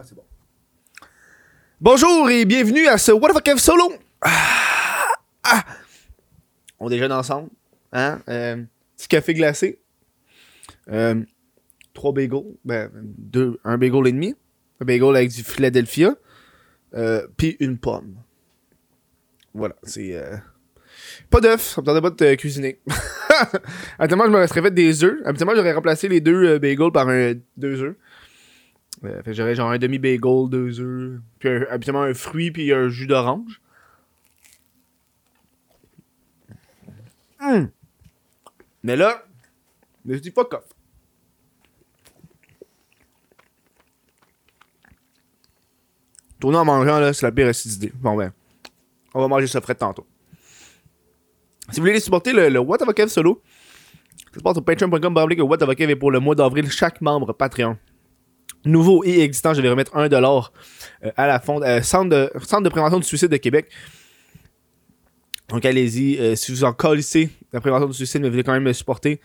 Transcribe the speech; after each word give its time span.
Ah, 0.00 0.04
c'est 0.04 0.14
bon. 0.14 0.22
Bonjour 1.80 2.30
et 2.30 2.44
bienvenue 2.44 2.86
à 2.86 2.98
ce 2.98 3.10
What 3.10 3.30
the 3.30 3.44
fuck 3.44 3.58
solo. 3.58 3.92
Ah, 4.20 5.08
ah. 5.42 5.64
On 6.78 6.88
déjeune 6.88 7.10
ensemble. 7.10 7.50
Hein? 7.92 8.20
Euh, 8.28 8.62
petit 8.96 9.08
café 9.08 9.34
glacé. 9.34 9.80
Euh, 10.88 11.20
trois 11.94 12.12
bagels. 12.12 12.44
Ben, 12.64 12.92
deux, 12.94 13.58
un 13.64 13.76
bagel 13.76 14.06
et 14.06 14.12
demi. 14.12 14.36
Un 14.80 14.84
bagel 14.84 15.16
avec 15.16 15.32
du 15.32 15.42
Philadelphia. 15.42 16.14
Euh, 16.94 17.26
puis 17.36 17.56
une 17.58 17.76
pomme. 17.76 18.14
Voilà, 19.52 19.74
c'est. 19.82 20.14
Pas 21.28 21.40
d'œufs, 21.40 21.60
ça 21.60 21.80
me 21.80 21.86
tentait 21.86 22.00
pas 22.00 22.10
de 22.10 22.34
cuisiner. 22.36 22.78
Habituellement, 23.98 24.26
je 24.26 24.30
me 24.30 24.46
serais 24.46 24.62
fait 24.62 24.70
des 24.70 25.02
œufs. 25.02 25.18
Habituellement, 25.24 25.56
j'aurais 25.56 25.72
remplacé 25.72 26.06
les 26.06 26.20
deux 26.20 26.56
bagels 26.60 26.92
par 26.92 27.08
un, 27.08 27.34
deux 27.56 27.82
œufs. 27.82 27.96
Euh, 29.04 29.22
que 29.22 29.32
j'aurais 29.32 29.54
genre 29.54 29.70
un 29.70 29.78
demi-bagel, 29.78 30.48
deux 30.50 30.80
œufs, 30.80 31.20
puis 31.38 31.48
un- 31.48 31.66
habituellement 31.70 32.02
un 32.02 32.14
fruit, 32.14 32.50
puis 32.50 32.72
un 32.72 32.88
jus 32.88 33.06
d'orange. 33.06 33.60
Hum. 37.40 37.70
Mais 38.82 38.96
là, 38.96 39.22
je 40.04 40.12
me 40.12 40.18
dis 40.18 40.30
fuck 40.32 40.52
off. 40.54 40.64
Tourner 46.40 46.58
en 46.58 46.64
mangeant, 46.64 46.98
là, 47.00 47.12
c'est 47.12 47.26
la 47.26 47.32
pire 47.32 47.50
idée. 47.66 47.92
Bon, 47.94 48.16
ben, 48.16 48.32
on 49.14 49.20
va 49.20 49.28
manger 49.28 49.46
ça 49.46 49.60
frais 49.60 49.74
tantôt. 49.74 50.06
Si 51.70 51.76
vous 51.76 51.82
voulez 51.82 51.94
les 51.94 52.00
supporter 52.00 52.32
le, 52.32 52.48
le 52.48 52.58
What 52.60 52.78
Kev 52.94 53.08
solo, 53.08 53.42
ça 54.32 54.38
se 54.38 54.42
passe 54.42 54.54
sur 54.54 54.64
patreon.com 54.64 55.16
oblique, 55.16 55.40
What 55.42 55.58
et 55.78 55.96
pour 55.96 56.10
le 56.10 56.20
mois 56.20 56.34
d'avril, 56.34 56.70
chaque 56.70 57.00
membre 57.00 57.32
Patreon 57.32 57.76
nouveau 58.64 59.04
et 59.04 59.20
existant, 59.20 59.54
je 59.54 59.60
vais 59.60 59.68
remettre 59.68 59.96
1$ 59.96 60.50
euh, 61.04 61.10
à 61.16 61.26
la 61.26 61.40
fond, 61.40 61.62
euh, 61.62 61.80
centre, 61.82 62.10
de, 62.10 62.30
centre 62.44 62.62
de 62.62 62.68
prévention 62.68 62.98
du 62.98 63.06
suicide 63.06 63.28
de 63.28 63.36
Québec. 63.36 63.68
Donc 65.48 65.64
allez-y, 65.64 66.18
euh, 66.18 66.34
si 66.34 66.52
vous 66.52 66.64
en 66.64 66.72
colissez 66.72 67.30
la 67.52 67.60
prévention 67.60 67.86
du 67.86 67.94
suicide, 67.94 68.20
mais 68.20 68.28
vous 68.28 68.32
voulez 68.32 68.44
quand 68.44 68.52
même 68.52 68.64
me 68.64 68.72
supporter, 68.72 69.20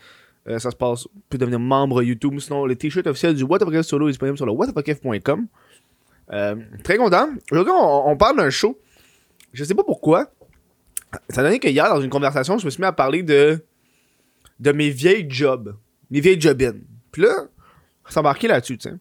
ça 0.46 0.70
se 0.70 0.76
passe, 0.76 1.04
vous 1.04 1.22
pouvez 1.30 1.38
devenir 1.38 1.58
membre 1.58 2.02
YouTube. 2.02 2.38
Sinon, 2.38 2.66
le 2.66 2.76
t-shirt 2.76 3.06
officiel 3.06 3.34
du 3.34 3.44
What 3.44 3.60
If 3.66 3.82
Solo 3.82 4.08
est 4.08 4.10
disponible 4.10 4.36
sur 4.36 4.44
le 4.44 4.52
très 6.82 6.98
content. 6.98 7.30
Aujourd'hui, 7.50 7.72
on, 7.74 8.10
on 8.10 8.16
parle 8.18 8.36
d'un 8.36 8.50
show. 8.50 8.78
Je 9.54 9.64
sais 9.64 9.74
pas 9.74 9.84
pourquoi. 9.84 10.30
Ça 11.30 11.40
a 11.40 11.44
donné 11.44 11.58
que 11.58 11.68
hier, 11.68 11.88
dans 11.88 12.00
une 12.02 12.10
conversation, 12.10 12.58
je 12.58 12.66
me 12.66 12.70
suis 12.70 12.80
mis 12.80 12.86
à 12.86 12.92
parler 12.92 13.22
de, 13.22 13.64
de 14.60 14.72
mes 14.72 14.90
vieilles 14.90 15.26
jobs. 15.30 15.74
Mes 16.10 16.20
vieilles 16.20 16.40
jobines. 16.40 16.84
Puis 17.10 17.22
là, 17.22 17.46
ça 18.08 18.20
m'a 18.20 18.30
marqué 18.30 18.48
là-dessus, 18.48 18.76
tu 18.76 18.90
sais. 18.90 18.96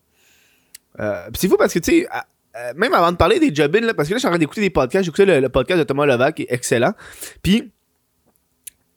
Euh, 1.00 1.28
c'est 1.36 1.48
fou 1.48 1.58
parce 1.58 1.74
que, 1.74 1.80
tu 1.80 1.92
sais, 1.92 2.08
euh, 2.56 2.74
même 2.76 2.94
avant 2.94 3.12
de 3.12 3.18
parler 3.18 3.40
des 3.40 3.54
job 3.54 3.76
là, 3.76 3.94
parce 3.94 4.08
que 4.08 4.14
là, 4.14 4.18
je 4.18 4.20
suis 4.20 4.28
en 4.28 4.32
train 4.32 4.38
d'écouter 4.40 4.62
des 4.62 4.70
podcasts, 4.70 5.06
j'écoutais 5.06 5.26
le, 5.26 5.40
le 5.40 5.50
podcast 5.50 5.80
de 5.80 5.84
Thomas 5.84 6.06
Levac, 6.06 6.36
qui 6.36 6.44
est 6.44 6.48
excellent. 6.54 6.94
Puis, 7.42 7.72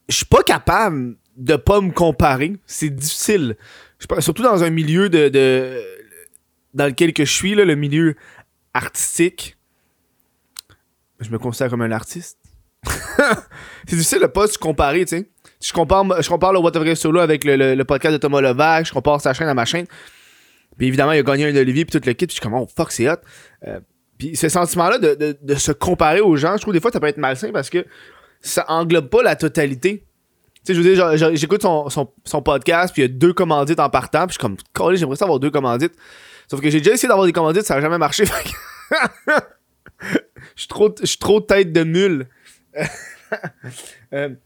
je 0.09 0.15
suis 0.17 0.27
pas 0.27 0.43
capable 0.43 1.17
de 1.37 1.57
pas 1.57 1.81
me 1.81 1.91
comparer. 1.91 2.57
C'est 2.67 2.91
difficile. 2.91 3.57
Surtout 4.21 4.43
dans 4.43 4.63
un 4.63 4.71
milieu 4.71 5.09
de, 5.09 5.83
dans 6.75 6.87
lequel 6.87 7.13
que 7.13 7.25
je 7.25 7.33
suis, 7.33 7.55
là, 7.55 7.65
le 7.65 7.75
milieu 7.77 8.15
artistique. 8.75 9.57
Je 11.21 11.31
me 11.31 11.39
considère 11.39 11.71
comme 11.71 11.83
un 11.83 11.93
artiste. 11.93 12.39
c'est 13.87 13.97
difficile 13.97 14.21
de 14.21 14.27
pas 14.27 14.47
se 14.47 14.59
comparer, 14.59 15.05
tu 15.07 15.17
sais. 15.17 15.31
Je 15.63 15.73
compare, 15.73 16.23
je 16.23 16.29
compare 16.29 16.53
le 16.53 16.59
What 16.59 16.73
Fuck 16.75 16.95
Solo 16.97 17.21
avec 17.21 17.43
le, 17.45 17.57
le- 17.57 17.75
le 17.75 17.85
podcast 17.85 18.13
de 18.13 18.19
Thomas 18.19 18.43
Levac, 18.43 18.87
je 18.87 18.93
compare 18.93 19.21
sa 19.23 19.33
chaîne 19.33 19.49
à 19.49 19.55
ma 19.55 19.65
chaîne. 19.65 19.87
Puis 20.79 20.87
évidemment, 20.89 21.13
il 21.13 21.19
a 21.19 21.23
gagné 21.23 21.47
un 21.47 21.57
Olivier, 21.57 21.85
puis 21.85 21.99
tout 21.99 22.07
le 22.07 22.13
kit, 22.13 22.27
puis 22.27 22.37
je 22.37 22.41
suis 22.41 22.41
comme, 22.43 22.55
oh 22.55 22.69
fuck, 22.75 22.93
c'est 22.93 23.09
hot. 23.09 23.17
Euh, 23.67 23.81
puis 24.19 24.37
ce 24.37 24.49
sentiment-là 24.49 24.99
de, 24.99 25.15
de- 25.15 25.37
de 25.41 25.55
se 25.55 25.73
comparer 25.73 26.21
aux 26.21 26.37
gens, 26.37 26.57
je 26.57 26.63
trouve 26.63 26.75
des 26.75 26.81
fois 26.81 26.91
ça 26.91 27.01
peut 27.01 27.07
être 27.07 27.19
malsain 27.19 27.51
parce 27.53 27.69
que 27.71 27.85
ça 28.41 28.65
englobe 28.69 29.09
pas 29.09 29.23
la 29.23 29.37
totalité. 29.37 30.05
Tu 30.65 30.75
sais, 30.75 30.75
je 30.75 30.81
veux 30.83 30.95
dire, 30.95 31.34
j'écoute 31.37 31.62
son, 31.62 31.89
son, 31.91 32.11
son 32.25 32.43
podcast, 32.43 32.93
puis 32.93 33.03
il 33.03 33.05
y 33.05 33.09
a 33.09 33.12
deux 33.12 33.33
commandites 33.33 33.78
en 33.81 33.89
partant, 33.91 34.27
puis 34.27 34.31
je 34.31 34.33
suis 34.34 34.41
comme, 34.41 34.56
Calé, 34.75 34.97
j'aimerais 34.97 35.17
ça 35.17 35.25
avoir 35.27 35.39
deux 35.39 35.50
commandites. 35.50 35.95
Sauf 36.50 36.61
que 36.61 36.71
j'ai 36.71 36.79
déjà 36.81 36.93
essayé 36.95 37.09
d'avoir 37.09 37.27
des 37.27 37.33
commandites, 37.33 37.65
ça 37.65 37.75
a 37.77 37.81
jamais 37.81 37.99
marché. 37.99 38.25
Je 40.55 40.61
suis 40.62 40.69
trop, 40.69 40.95
je 41.00 41.06
suis 41.06 41.19
trop 41.19 41.41
tête 41.41 41.73
de 41.73 41.84
mule. 41.84 42.27
Euh, 44.12 44.29
tu 44.29 44.37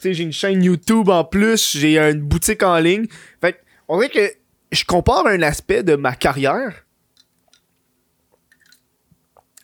sais, 0.00 0.14
j'ai 0.14 0.22
une 0.24 0.32
chaîne 0.32 0.62
YouTube 0.62 1.10
en 1.10 1.24
plus, 1.24 1.76
j'ai 1.76 1.98
une 1.98 2.22
boutique 2.22 2.62
en 2.62 2.78
ligne. 2.78 3.06
Fait 3.42 3.60
on 3.86 3.98
dirait 4.00 4.08
que 4.08 4.32
je 4.72 4.84
compare 4.84 5.26
un 5.26 5.42
aspect 5.42 5.82
de 5.82 5.96
ma 5.96 6.14
carrière. 6.14 6.84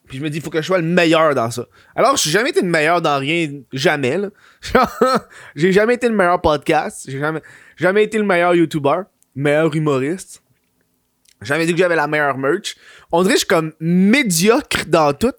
Puis 0.08 0.18
je 0.18 0.22
me 0.22 0.30
dis, 0.30 0.38
il 0.38 0.42
faut 0.42 0.50
que 0.50 0.60
je 0.62 0.66
sois 0.66 0.78
le 0.78 0.84
meilleur 0.86 1.34
dans 1.34 1.50
ça. 1.50 1.66
Alors, 1.96 2.14
je 2.16 2.22
suis 2.22 2.30
jamais 2.30 2.50
été 2.50 2.60
le 2.60 2.68
meilleur 2.68 3.02
dans 3.02 3.18
rien, 3.18 3.50
jamais. 3.72 4.18
j'ai 5.56 5.72
jamais 5.72 5.94
été 5.94 6.08
le 6.08 6.14
meilleur 6.14 6.40
podcast. 6.40 7.06
J'ai 7.08 7.18
jamais, 7.18 7.42
jamais 7.76 8.04
été 8.04 8.16
le 8.18 8.24
meilleur 8.24 8.54
YouTuber, 8.54 9.00
meilleur 9.34 9.74
humoriste. 9.74 10.42
J'ai 11.42 11.48
jamais 11.48 11.66
dit 11.66 11.72
que 11.72 11.78
j'avais 11.78 11.96
la 11.96 12.06
meilleure 12.06 12.38
merch. 12.38 12.76
On 13.10 13.22
dirait 13.22 13.34
que 13.34 13.40
je 13.40 13.46
suis 13.46 13.48
comme 13.48 13.72
médiocre 13.80 14.86
dans 14.86 15.12
tout. 15.12 15.34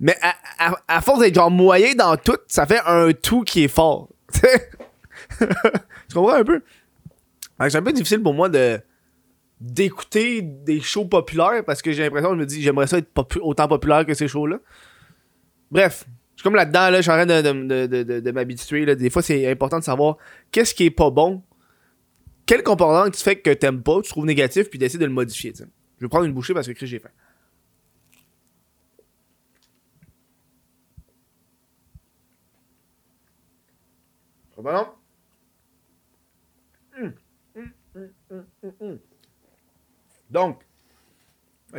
Mais 0.00 0.16
à, 0.20 0.34
à- 0.58 0.76
à 0.88 1.00
force 1.00 1.20
d'être 1.20 1.34
genre 1.34 1.50
moyen 1.50 1.94
dans 1.94 2.16
tout, 2.18 2.36
ça 2.48 2.66
fait 2.66 2.80
un 2.84 3.12
tout 3.12 3.42
qui 3.42 3.64
est 3.64 3.68
fort. 3.68 4.10
tu 5.38 5.46
comprends 6.14 6.34
un 6.34 6.44
peu? 6.44 6.60
C'est 7.68 7.78
un 7.78 7.82
peu 7.82 7.92
difficile 7.92 8.22
pour 8.22 8.34
moi 8.34 8.48
de 8.48 8.80
d'écouter 9.60 10.42
des 10.42 10.80
shows 10.80 11.04
populaires 11.04 11.64
parce 11.64 11.82
que 11.82 11.92
j'ai 11.92 12.02
l'impression 12.02 12.30
que 12.30 12.34
je 12.34 12.40
me 12.40 12.46
dis 12.46 12.62
j'aimerais 12.62 12.88
ça 12.88 12.98
être 12.98 13.38
autant 13.40 13.68
populaire 13.68 14.04
que 14.04 14.12
ces 14.12 14.26
shows-là. 14.26 14.58
Bref, 15.70 16.04
je 16.34 16.40
suis 16.40 16.44
comme 16.44 16.56
là-dedans, 16.56 16.90
là, 16.90 16.96
je 16.96 17.02
suis 17.02 17.10
en 17.10 17.14
train 17.14 17.26
de, 17.26 17.86
de, 17.86 18.02
de, 18.02 18.20
de, 18.20 18.30
m'habituer. 18.32 18.84
Des 18.96 19.10
fois, 19.10 19.22
c'est 19.22 19.48
important 19.48 19.78
de 19.78 19.84
savoir 19.84 20.16
qu'est-ce 20.50 20.74
qui 20.74 20.84
est 20.86 20.90
pas 20.90 21.10
bon, 21.10 21.44
quel 22.46 22.64
comportement 22.64 23.08
qui 23.10 23.22
fait 23.22 23.36
que 23.36 23.50
t'aimes 23.50 23.82
pas, 23.82 24.00
tu 24.02 24.10
trouves 24.10 24.26
négatif, 24.26 24.68
puis 24.68 24.78
d'essayer 24.78 24.98
de 24.98 25.06
le 25.06 25.12
modifier. 25.12 25.52
Je 25.56 25.64
vais 26.04 26.08
prendre 26.08 26.24
une 26.24 26.32
bouchée 26.32 26.54
parce 26.54 26.66
que 26.66 26.72
Chris, 26.72 26.88
j'ai 26.88 26.98
faim. 26.98 27.10
Donc, 40.30 40.62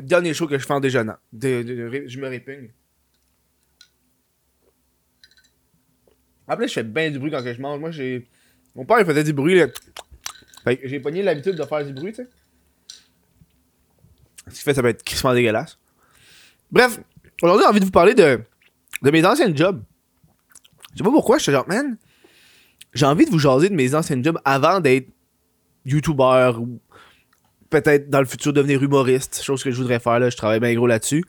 dernier 0.01 0.33
show 0.33 0.47
que 0.47 0.57
je 0.57 0.65
fais 0.65 0.73
en 0.73 0.79
déjeunant. 0.79 1.17
Je 1.33 2.19
me 2.19 2.27
répugne. 2.27 2.71
Après, 6.47 6.67
je 6.67 6.73
fais 6.73 6.83
bien 6.83 7.09
du 7.09 7.19
bruit 7.19 7.31
quand 7.31 7.43
je 7.43 7.61
mange. 7.61 7.79
Moi, 7.79 7.91
j'ai. 7.91 8.27
Mon 8.75 8.85
père, 8.85 8.99
il 8.99 9.05
faisait 9.05 9.23
du 9.23 9.33
bruit. 9.33 9.61
J'ai 10.83 10.99
pogné 10.99 11.23
l'habitude 11.23 11.55
de 11.55 11.63
faire 11.63 11.85
du 11.85 11.93
bruit, 11.93 12.11
tu 12.11 12.23
sais. 12.23 12.29
Ce 14.47 14.55
qui 14.55 14.61
fait 14.61 14.73
ça 14.73 14.81
peut 14.81 14.89
être 14.89 15.03
crissement 15.03 15.33
dégueulasse. 15.33 15.79
Bref, 16.71 16.99
aujourd'hui, 17.41 17.63
j'ai 17.63 17.69
envie 17.69 17.79
de 17.79 17.85
vous 17.85 17.91
parler 17.91 18.13
de, 18.13 18.41
de 19.01 19.11
mes 19.11 19.25
anciennes 19.25 19.55
jobs. 19.55 19.81
Je 20.91 20.97
sais 20.97 21.03
pas 21.03 21.11
pourquoi, 21.11 21.37
je 21.37 21.43
suis 21.43 21.51
genre, 21.51 21.67
man, 21.67 21.97
j'ai 22.93 23.05
envie 23.05 23.25
de 23.25 23.31
vous 23.31 23.39
jaser 23.39 23.69
de 23.69 23.75
mes 23.75 23.95
anciennes 23.95 24.23
jobs 24.23 24.39
avant 24.43 24.79
d'être 24.79 25.07
youtubeur 25.85 26.59
ou 26.59 26.79
peut-être 27.73 28.09
dans 28.09 28.19
le 28.19 28.25
futur 28.25 28.53
devenir 28.53 28.81
humoriste, 28.83 29.41
chose 29.43 29.63
que 29.63 29.71
je 29.71 29.77
voudrais 29.77 29.99
faire 29.99 30.19
là, 30.19 30.29
je 30.29 30.37
travaille 30.37 30.59
bien 30.59 30.73
gros 30.75 30.87
là-dessus. 30.87 31.23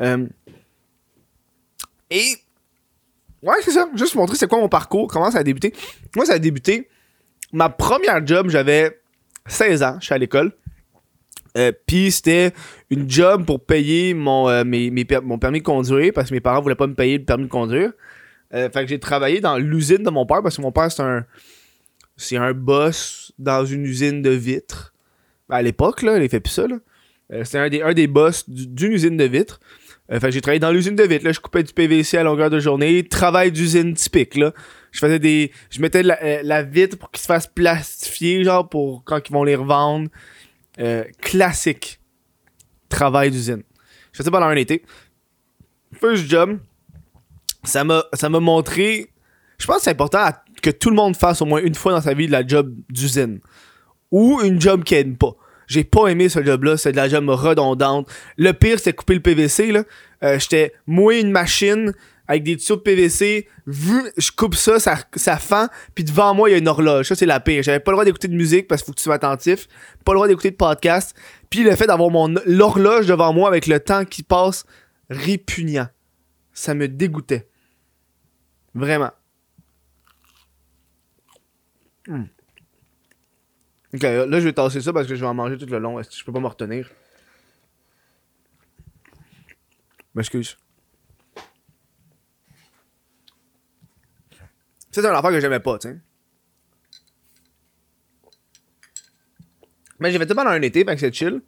Euh, 0.00 0.26
et 2.10 2.34
ouais, 3.42 3.54
c'est 3.62 3.70
ça, 3.70 3.88
juste 3.94 4.14
vous 4.14 4.20
montrer 4.20 4.36
c'est 4.36 4.48
quoi 4.48 4.58
mon 4.58 4.68
parcours, 4.68 5.06
comment 5.08 5.30
ça 5.30 5.38
a 5.38 5.42
débuté. 5.44 5.72
Moi, 6.16 6.26
ça 6.26 6.34
a 6.34 6.38
débuté 6.38 6.88
ma 7.52 7.68
première 7.68 8.26
job, 8.26 8.50
j'avais 8.50 9.00
16 9.46 9.82
ans, 9.84 9.96
je 10.00 10.06
suis 10.06 10.14
à 10.14 10.18
l'école. 10.18 10.52
Euh, 11.56 11.70
Puis 11.86 12.10
c'était 12.10 12.52
une 12.90 13.08
job 13.08 13.44
pour 13.46 13.64
payer 13.64 14.12
mon, 14.12 14.48
euh, 14.48 14.64
mon 15.22 15.38
permis 15.38 15.60
de 15.60 15.64
conduire 15.64 16.12
parce 16.12 16.30
que 16.30 16.34
mes 16.34 16.40
parents 16.40 16.60
voulaient 16.60 16.74
pas 16.74 16.88
me 16.88 16.94
payer 16.94 17.18
le 17.18 17.24
permis 17.24 17.44
de 17.44 17.50
conduire. 17.50 17.92
Fait 18.50 18.70
que 18.70 18.86
j'ai 18.86 19.00
travaillé 19.00 19.40
dans 19.40 19.58
l'usine 19.58 20.04
de 20.04 20.10
mon 20.10 20.26
père 20.26 20.40
parce 20.40 20.56
que 20.56 20.62
mon 20.62 20.70
père 20.70 20.90
c'est 20.90 21.02
un 21.02 21.24
c'est 22.16 22.36
un 22.36 22.52
boss 22.52 23.32
dans 23.38 23.64
une 23.64 23.84
usine 23.84 24.22
de 24.22 24.30
vitres. 24.30 24.94
Ben, 25.48 25.56
à 25.56 25.62
l'époque 25.62 26.02
là, 26.02 26.16
il 26.18 26.28
fait 26.28 26.40
plus 26.40 26.52
ça 26.52 26.66
c'était 27.44 27.58
un 27.58 27.68
des, 27.68 27.82
un 27.82 27.94
des 27.94 28.06
boss 28.06 28.48
du- 28.48 28.66
d'une 28.66 28.92
usine 28.92 29.16
de 29.16 29.24
vitres. 29.24 29.58
Euh, 30.12 30.18
j'ai 30.30 30.40
travaillé 30.42 30.60
dans 30.60 30.70
l'usine 30.70 30.94
de 30.94 31.02
vitres 31.02 31.24
là, 31.24 31.32
je 31.32 31.40
coupais 31.40 31.62
du 31.62 31.72
PVC 31.72 32.18
à 32.18 32.22
longueur 32.22 32.50
de 32.50 32.60
journée, 32.60 33.02
travail 33.08 33.50
d'usine 33.50 33.94
typique. 33.94 34.34
Je 34.92 35.80
mettais 35.80 36.02
euh, 36.04 36.40
la 36.44 36.62
vitre 36.62 36.98
pour 36.98 37.10
qu'il 37.10 37.20
se 37.20 37.26
fasse 37.26 37.46
plastifier 37.46 38.44
genre 38.44 38.68
pour 38.68 39.02
quand 39.04 39.20
ils 39.28 39.32
vont 39.32 39.42
les 39.44 39.56
revendre. 39.56 40.08
Euh, 40.78 41.04
classique 41.20 42.00
travail 42.88 43.30
d'usine. 43.30 43.62
Je 44.12 44.18
faisais 44.18 44.24
ça 44.26 44.30
pendant 44.30 44.46
un 44.46 44.56
été. 44.56 44.84
First 46.00 46.28
job, 46.28 46.58
ça 47.64 47.84
m'a 47.84 48.04
ça 48.12 48.28
m'a 48.28 48.40
montré 48.40 49.10
je 49.58 49.66
pense 49.66 49.76
que 49.78 49.82
c'est 49.84 49.90
important 49.90 50.18
à- 50.18 50.43
que 50.64 50.70
tout 50.70 50.88
le 50.88 50.96
monde 50.96 51.14
fasse 51.14 51.42
au 51.42 51.44
moins 51.44 51.60
une 51.60 51.74
fois 51.74 51.92
dans 51.92 52.00
sa 52.00 52.14
vie 52.14 52.26
de 52.26 52.32
la 52.32 52.46
job 52.46 52.74
d'usine 52.88 53.40
ou 54.10 54.40
une 54.42 54.58
job 54.58 54.82
qui 54.82 54.94
aime 54.94 55.16
pas 55.16 55.36
J'ai 55.66 55.84
pas 55.84 56.06
aimé 56.06 56.30
ce 56.30 56.42
job-là. 56.42 56.78
C'est 56.78 56.92
de 56.92 56.96
la 56.96 57.06
job 57.08 57.28
redondante. 57.28 58.08
Le 58.38 58.52
pire, 58.52 58.78
c'était 58.78 58.94
couper 58.94 59.14
le 59.14 59.20
PVC, 59.20 59.72
là. 59.72 59.84
Euh, 60.22 60.38
J'étais 60.38 60.72
mouillé 60.86 61.20
une 61.20 61.30
machine 61.32 61.92
avec 62.26 62.44
des 62.44 62.56
tuyaux 62.56 62.76
de 62.76 62.80
PVC. 62.80 63.46
Je 63.66 64.30
coupe 64.34 64.54
ça, 64.54 64.80
ça, 64.80 64.96
ça 65.14 65.36
fend. 65.36 65.66
Puis 65.94 66.04
devant 66.04 66.34
moi, 66.34 66.48
il 66.48 66.52
y 66.52 66.54
a 66.54 66.58
une 66.58 66.68
horloge. 66.68 67.08
Ça, 67.08 67.14
c'est 67.14 67.26
la 67.26 67.40
pire. 67.40 67.62
J'avais 67.62 67.80
pas 67.80 67.90
le 67.90 67.96
droit 67.96 68.04
d'écouter 68.06 68.28
de 68.28 68.34
musique 68.34 68.66
parce 68.66 68.80
qu'il 68.80 68.86
faut 68.86 68.92
que 68.92 68.98
tu 68.98 69.04
sois 69.04 69.16
attentif. 69.16 69.68
Pas 70.04 70.12
le 70.12 70.16
droit 70.16 70.28
d'écouter 70.28 70.50
de 70.50 70.56
podcast. 70.56 71.14
Puis 71.50 71.62
le 71.62 71.76
fait 71.76 71.86
d'avoir 71.86 72.08
mon 72.08 72.34
l'horloge 72.46 73.06
devant 73.06 73.34
moi 73.34 73.48
avec 73.48 73.66
le 73.66 73.80
temps 73.80 74.06
qui 74.06 74.22
passe, 74.22 74.64
répugnant. 75.10 75.88
Ça 76.54 76.72
me 76.72 76.88
dégoûtait. 76.88 77.48
Vraiment. 78.74 79.10
Ok, 82.08 84.02
là, 84.02 84.40
je 84.40 84.44
vais 84.44 84.52
tasser 84.52 84.80
ça 84.80 84.92
parce 84.92 85.06
que 85.06 85.14
je 85.14 85.20
vais 85.20 85.26
en 85.26 85.34
manger 85.34 85.56
tout 85.56 85.66
le 85.66 85.78
long. 85.78 86.02
Je 86.02 86.24
peux 86.24 86.32
pas 86.32 86.40
me 86.40 86.46
retenir? 86.46 86.90
M'excuse. 90.14 90.56
C'est 94.90 95.04
un 95.04 95.12
affaire 95.12 95.30
que 95.30 95.40
j'aimais 95.40 95.60
pas, 95.60 95.78
tu 95.78 95.88
sais. 95.88 95.98
Mais 99.98 100.12
j'ai 100.12 100.18
fait 100.18 100.28
ça 100.28 100.34
pendant 100.34 100.50
un 100.50 100.62
été, 100.62 100.84
fait 100.84 100.94
que 100.94 101.00
c'est 101.00 101.12
chill. 101.12 101.40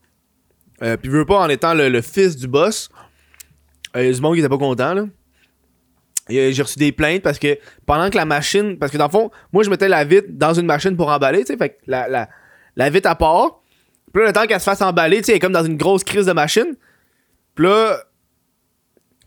Euh, 0.83 0.97
puis, 0.97 1.09
veux 1.09 1.25
pas, 1.25 1.41
en 1.41 1.49
étant 1.49 1.75
le, 1.75 2.01
fils 2.01 2.37
du 2.37 2.49
boss, 2.49 2.91
euh, 3.97 4.05
y 4.05 4.13
du 4.13 4.21
monde 4.21 4.35
qui 4.35 4.41
était 4.41 4.49
pas 4.49 4.59
content, 4.59 4.95
là. 4.95 5.07
Euh, 6.31 6.51
J'ai 6.53 6.63
reçu 6.63 6.79
des 6.79 6.93
plaintes 6.93 7.23
parce 7.23 7.39
que 7.39 7.59
pendant 7.87 8.11
que 8.11 8.17
la 8.17 8.25
machine. 8.25 8.79
Parce 8.79 8.91
que 8.93 8.99
dans 8.99 9.07
le 9.07 9.11
fond, 9.11 9.31
moi, 9.53 9.63
je 9.63 9.71
mettais 9.71 9.89
la 9.89 10.05
vitre 10.05 10.29
dans 10.31 10.55
une 10.55 10.67
machine 10.67 10.97
pour 10.97 11.09
emballer, 11.09 11.41
tu 11.41 11.47
sais. 11.53 11.57
Fait 11.57 11.71
que 11.71 11.75
la, 11.87 12.09
la, 12.09 12.29
la 12.77 12.91
vitre 12.91 13.09
à 13.09 13.15
part. 13.15 13.61
Puis 14.13 14.23
là, 14.23 14.29
le 14.29 14.33
temps 14.33 14.47
qu'elle 14.47 14.61
se 14.61 14.65
fasse 14.65 14.83
emballer, 14.83 15.19
tu 15.19 15.25
sais, 15.25 15.33
elle 15.33 15.37
est 15.37 15.41
comme 15.41 15.53
dans 15.53 15.65
une 15.65 15.77
grosse 15.77 16.05
crise 16.05 16.27
de 16.27 16.33
machine. 16.33 16.75
Puis 17.55 17.65
là, 17.67 17.99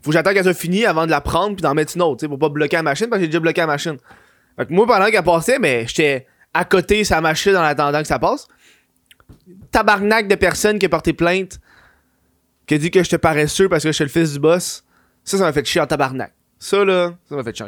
faut 0.02 0.10
que 0.10 0.12
j'attende 0.12 0.34
qu'elle 0.34 0.44
soit 0.44 0.54
finie 0.54 0.84
avant 0.86 1.06
de 1.06 1.10
la 1.10 1.20
prendre 1.20 1.54
puis 1.56 1.62
d'en 1.62 1.74
mettre 1.74 1.92
une 1.94 2.02
autre, 2.02 2.18
tu 2.18 2.24
sais, 2.24 2.28
pour 2.28 2.38
pas 2.38 2.48
bloquer 2.48 2.76
la 2.76 2.82
machine 2.82 3.08
parce 3.08 3.18
que 3.20 3.24
j'ai 3.24 3.28
déjà 3.28 3.40
bloqué 3.40 3.60
la 3.60 3.66
machine. 3.66 3.96
Fait 4.56 4.66
que 4.66 4.72
moi, 4.72 4.86
pendant 4.86 5.06
qu'elle 5.10 5.22
passait, 5.22 5.58
mais 5.58 5.86
j'étais 5.86 6.26
à 6.54 6.64
côté 6.64 7.04
sa 7.04 7.20
machine 7.20 7.56
en 7.56 7.62
attendant 7.62 8.00
que 8.00 8.08
ça 8.08 8.18
passe. 8.18 8.48
Tabarnak 9.70 10.26
de 10.26 10.34
personnes 10.34 10.78
qui 10.78 10.86
a 10.86 10.88
porté 10.88 11.12
plainte, 11.12 11.60
qui 12.66 12.74
a 12.74 12.78
dit 12.78 12.90
que 12.90 13.02
j'étais 13.02 13.18
paresseux 13.18 13.68
parce 13.68 13.82
que 13.84 13.90
je 13.90 13.92
suis 13.94 14.04
le 14.04 14.10
fils 14.10 14.32
du 14.32 14.38
boss. 14.38 14.84
Ça, 15.22 15.38
ça 15.38 15.44
m'a 15.44 15.52
fait 15.52 15.64
chier 15.64 15.80
en 15.80 15.86
tabarnak. 15.86 16.32
Ça, 16.60 16.84
là, 16.84 17.14
ça 17.28 17.34
m'a 17.34 17.42
fait 17.42 17.56
chier. 17.56 17.66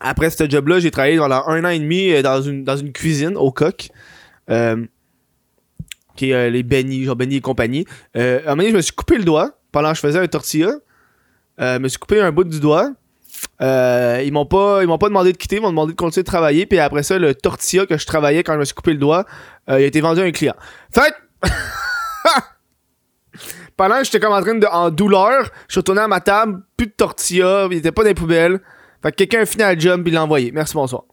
Après 0.00 0.30
ce 0.30 0.48
job-là, 0.48 0.80
j'ai 0.80 0.90
travaillé 0.90 1.18
pendant 1.18 1.46
un 1.46 1.64
an 1.64 1.68
et 1.68 1.78
demi 1.78 2.10
euh, 2.10 2.22
dans 2.22 2.42
une, 2.42 2.64
dans 2.64 2.76
une 2.76 2.92
cuisine 2.92 3.36
au 3.36 3.52
coq. 3.52 3.90
Euh, 4.50 4.84
qui 6.16 6.30
est 6.30 6.34
euh, 6.34 6.50
les 6.50 6.62
Benny, 6.62 7.04
genre 7.04 7.16
Benny 7.16 7.36
et 7.36 7.40
compagnie. 7.40 7.86
Euh, 8.16 8.38
à 8.40 8.40
un 8.40 8.44
moment 8.50 8.56
donné, 8.62 8.70
je 8.70 8.76
me 8.76 8.82
suis 8.82 8.92
coupé 8.92 9.18
le 9.18 9.24
doigt 9.24 9.58
pendant 9.72 9.90
que 9.90 9.96
je 9.96 10.00
faisais 10.00 10.18
un 10.18 10.26
tortilla. 10.26 10.72
Euh, 11.60 11.74
je 11.76 11.78
me 11.78 11.88
suis 11.88 11.98
coupé 11.98 12.20
un 12.20 12.32
bout 12.32 12.44
du 12.44 12.60
doigt. 12.60 12.90
Ils 13.60 14.30
m'ont 14.32 14.46
pas 14.46 14.82
ils 14.82 14.86
m'ont 14.86 14.98
pas 14.98 15.08
demandé 15.08 15.32
de 15.32 15.36
quitter, 15.36 15.56
ils 15.56 15.62
m'ont 15.62 15.70
demandé 15.70 15.92
de 15.92 15.96
continuer 15.96 16.22
de 16.22 16.26
travailler. 16.28 16.66
Puis 16.66 16.78
après 16.78 17.02
ça, 17.02 17.18
le 17.18 17.34
tortilla 17.34 17.86
que 17.86 17.98
je 17.98 18.06
travaillais 18.06 18.42
quand 18.42 18.54
je 18.54 18.58
me 18.58 18.64
suis 18.64 18.74
coupé 18.74 18.92
le 18.92 18.98
doigt, 18.98 19.26
il 19.68 19.74
a 19.74 19.80
été 19.80 20.00
vendu 20.00 20.20
à 20.20 20.24
un 20.24 20.32
client. 20.32 20.54
Fait 20.92 21.14
pendant 23.76 23.98
que 23.98 24.04
j'étais 24.04 24.20
comme 24.20 24.32
en 24.32 24.40
train 24.40 24.54
de 24.54 24.66
en 24.66 24.90
douleur, 24.90 25.50
je 25.68 25.72
suis 25.72 25.78
retourné 25.80 26.00
à 26.02 26.08
ma 26.08 26.20
table, 26.20 26.62
plus 26.76 26.86
de 26.86 26.92
tortilla, 26.92 27.66
il 27.70 27.78
était 27.78 27.92
pas 27.92 28.02
dans 28.02 28.08
les 28.08 28.14
poubelles. 28.14 28.60
Fait 29.02 29.10
que 29.10 29.16
quelqu'un 29.16 29.40
a 29.40 29.46
fini 29.46 29.62
la 29.62 29.76
job 29.76 30.02
puis 30.02 30.12
l'a 30.12 30.24
envoyé. 30.24 30.52
Merci 30.52 30.74
bonsoir. 30.74 31.04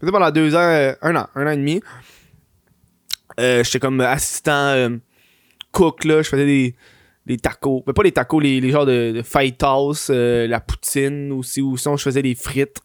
C'était 0.00 0.12
pendant 0.12 0.30
deux 0.30 0.54
ans, 0.54 0.58
euh, 0.58 0.92
un 1.00 1.14
an, 1.16 1.28
un 1.34 1.46
an 1.46 1.50
et 1.50 1.56
demi. 1.56 1.80
Euh, 3.40 3.62
j'étais 3.64 3.78
comme 3.78 4.00
assistant 4.00 4.68
euh, 4.68 4.90
cook 5.70 6.04
là, 6.04 6.22
je 6.22 6.28
faisais 6.28 6.44
des, 6.44 6.74
des 7.24 7.38
tacos, 7.38 7.82
mais 7.86 7.92
pas 7.92 8.02
les 8.02 8.12
tacos, 8.12 8.40
les, 8.40 8.60
les 8.60 8.70
genres 8.70 8.84
de, 8.84 9.12
de 9.12 10.46
la 10.46 10.60
poutine 10.60 11.32
aussi, 11.32 11.62
ou 11.62 11.76
sinon 11.76 11.96
je 11.96 12.02
faisais 12.02 12.22
des 12.22 12.34
frites. 12.34 12.80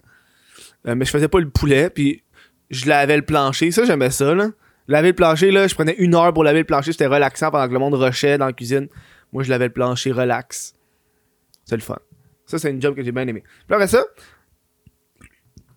Mais 0.86 1.04
je 1.04 1.12
faisais 1.12 1.28
pas 1.28 1.40
le 1.40 1.50
poulet, 1.50 1.90
puis 1.90 2.24
je 2.70 2.88
lavais 2.88 3.18
le 3.18 3.24
plancher, 3.24 3.72
ça 3.72 3.84
j'aimais 3.84 4.10
ça 4.10 4.34
là. 4.34 4.52
Laver 4.88 5.10
le 5.10 5.16
plancher 5.16 5.52
là, 5.52 5.68
je 5.68 5.76
prenais 5.76 5.96
une 5.98 6.16
heure 6.16 6.34
pour 6.34 6.44
laver 6.44 6.60
le 6.60 6.66
plancher, 6.66 6.92
c'était 6.92 7.08
relaxant 7.08 7.52
pendant 7.52 7.68
que 7.68 7.74
le 7.74 7.80
monde 7.80 7.96
rushait 7.96 8.38
dans 8.38 8.46
la 8.46 8.54
cuisine. 8.54 8.88
Moi 9.34 9.44
je 9.44 9.50
lavais 9.50 9.66
le 9.66 9.74
plancher 9.74 10.12
relax. 10.12 10.76
C'est 11.66 11.76
le 11.76 11.82
fun. 11.82 12.00
Ça 12.46 12.58
c'est 12.58 12.72
une 12.72 12.82
job 12.82 12.96
que 12.96 13.04
j'ai 13.04 13.12
bien 13.12 13.28
aimé. 13.28 13.44
Puis 13.68 13.76
après 13.76 13.88
ça, 13.88 14.04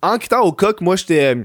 en 0.01 0.17
quittant 0.17 0.41
au 0.41 0.53
coq, 0.53 0.79
moi 0.81 0.95
j'étais 0.95 1.35
euh, 1.35 1.43